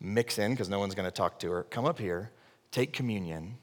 mix 0.00 0.38
in, 0.38 0.52
because 0.52 0.68
no 0.68 0.78
one's 0.78 0.94
going 0.94 1.06
to 1.06 1.10
talk 1.10 1.38
to 1.40 1.50
her, 1.50 1.64
come 1.64 1.84
up 1.84 1.98
here, 1.98 2.30
take 2.70 2.92
communion, 2.92 3.56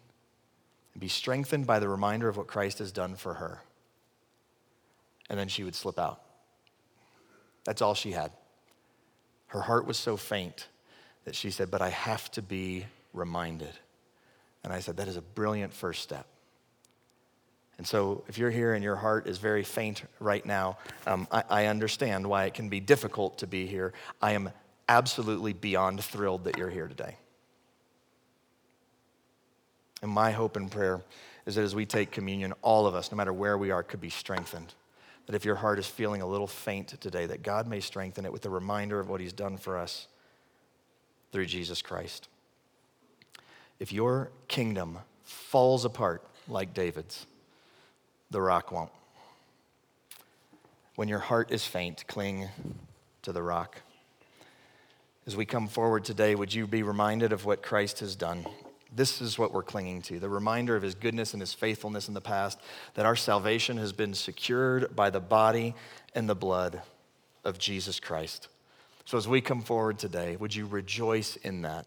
and 0.93 1.02
be 1.02 1.08
strengthened 1.08 1.65
by 1.65 1.80
the 1.80 1.88
reminder 1.88 2.28
of 2.28 2.38
what 2.38 2.48
Christ 2.48 2.80
has 2.80 2.91
done 2.91 3.15
for 3.15 3.36
her. 3.36 3.62
And 5.30 5.39
then 5.39 5.48
she 5.48 5.63
would 5.63 5.76
slip 5.76 6.00
out. 6.00 6.22
That's 7.65 7.82
all 7.82 7.93
she 7.93 8.12
had. 8.12 8.32
Her 9.48 9.62
heart 9.62 9.86
was 9.86 9.98
so 9.98 10.17
faint 10.17 10.67
that 11.26 11.36
she 11.36 11.52
said, 11.52 11.70
But 11.70 11.82
I 11.82 11.89
have 11.89 12.32
to 12.32 12.41
be 12.41 12.86
reminded. 13.13 13.74
And 14.63 14.72
I 14.72 14.80
said, 14.80 14.98
That 14.98 15.08
is 15.08 15.17
a 15.17 15.22
brilliant 15.22 15.74
first 15.74 16.02
step. 16.02 16.26
And 17.78 17.86
so, 17.86 18.24
if 18.28 18.38
you're 18.38 18.50
here 18.50 18.74
and 18.74 18.84
your 18.84 18.96
heart 18.96 19.28
is 19.28 19.38
very 19.38 19.63
faint 19.63 20.04
right 20.20 20.46
now, 20.46 20.78
um, 21.06 21.28
I, 21.32 21.43
I 21.50 21.65
understand 21.67 22.26
why 22.26 22.46
it 22.46 22.56
can 22.56 22.70
be 22.70 22.80
difficult 22.80 23.38
to 23.39 23.48
be 23.48 23.67
here. 23.67 23.93
I 24.22 24.32
am 24.32 24.50
absolutely 24.89 25.54
beyond 25.54 26.04
thrilled 26.04 26.46
that 26.46 26.58
you're 26.58 26.70
here 26.70 26.88
today. 26.88 27.17
My 30.17 30.32
hope 30.32 30.56
and 30.56 30.71
prayer 30.71 31.03
is 31.45 31.53
that 31.53 31.62
as 31.62 31.75
we 31.75 31.86
take 31.86 32.10
communion, 32.10 32.51
all 32.63 32.88
of 32.88 32.95
us, 32.95 33.12
no 33.12 33.15
matter 33.15 33.32
where 33.32 33.56
we 33.56 33.69
are, 33.69 33.84
could 33.84 34.01
be 34.01 34.10
strengthened. 34.10 34.73
That 35.27 35.36
if 35.36 35.45
your 35.45 35.53
heart 35.53 35.77
is 35.77 35.86
feeling 35.86 36.23
a 36.23 36.25
little 36.25 36.47
faint 36.47 36.99
today, 36.99 37.27
that 37.27 37.43
God 37.43 37.67
may 37.67 37.80
strengthen 37.82 38.25
it 38.25 38.34
with 38.34 38.43
a 38.47 38.49
reminder 38.49 38.99
of 38.99 39.10
what 39.10 39.21
He's 39.21 39.32
done 39.32 39.58
for 39.58 39.77
us 39.77 40.08
through 41.32 41.45
Jesus 41.45 41.84
Christ. 41.84 42.30
If 43.80 43.93
your 43.93 44.32
kingdom 44.47 44.97
falls 45.23 45.86
apart 45.86 46.23
like 46.47 46.73
David's, 46.73 47.27
the 48.32 48.41
rock 48.41 48.71
won't. 48.71 48.89
When 50.95 51.08
your 51.08 51.19
heart 51.19 51.51
is 51.51 51.63
faint, 51.67 52.08
cling 52.08 52.49
to 53.21 53.32
the 53.32 53.43
rock. 53.43 53.84
As 55.27 55.36
we 55.36 55.45
come 55.45 55.67
forward 55.67 56.06
today, 56.06 56.34
would 56.34 56.56
you 56.56 56.65
be 56.65 56.82
reminded 56.82 57.32
of 57.32 57.45
what 57.45 57.62
Christ 57.62 57.99
has 57.99 58.15
done? 58.15 58.47
This 58.98 59.22
is 59.22 59.38
what 59.38 59.54
we're 59.54 59.62
clinging 59.62 60.02
to 60.04 60.20
the 60.20 60.28
reminder 60.28 60.76
of 60.76 60.82
his 60.82 60.96
goodness 60.96 61.34
and 61.34 61.40
his 61.40 61.54
faithfulness 61.54 62.08
in 62.08 62.16
the 62.16 62.22
past, 62.22 62.60
that 62.96 63.06
our 63.06 63.16
salvation 63.16 63.78
has 63.78 63.94
been 63.94 64.16
secured 64.16 64.96
by 64.96 65.12
the 65.12 65.20
body 65.20 65.76
and 66.16 66.28
the 66.28 66.36
blood 66.36 66.82
of 67.46 67.60
Jesus 67.60 68.00
Christ. 68.00 68.48
So 69.06 69.16
as 69.16 69.28
we 69.28 69.40
come 69.40 69.62
forward 69.62 70.00
today, 70.00 70.36
would 70.36 70.56
you 70.56 70.66
rejoice 70.66 71.36
in 71.36 71.62
that? 71.62 71.86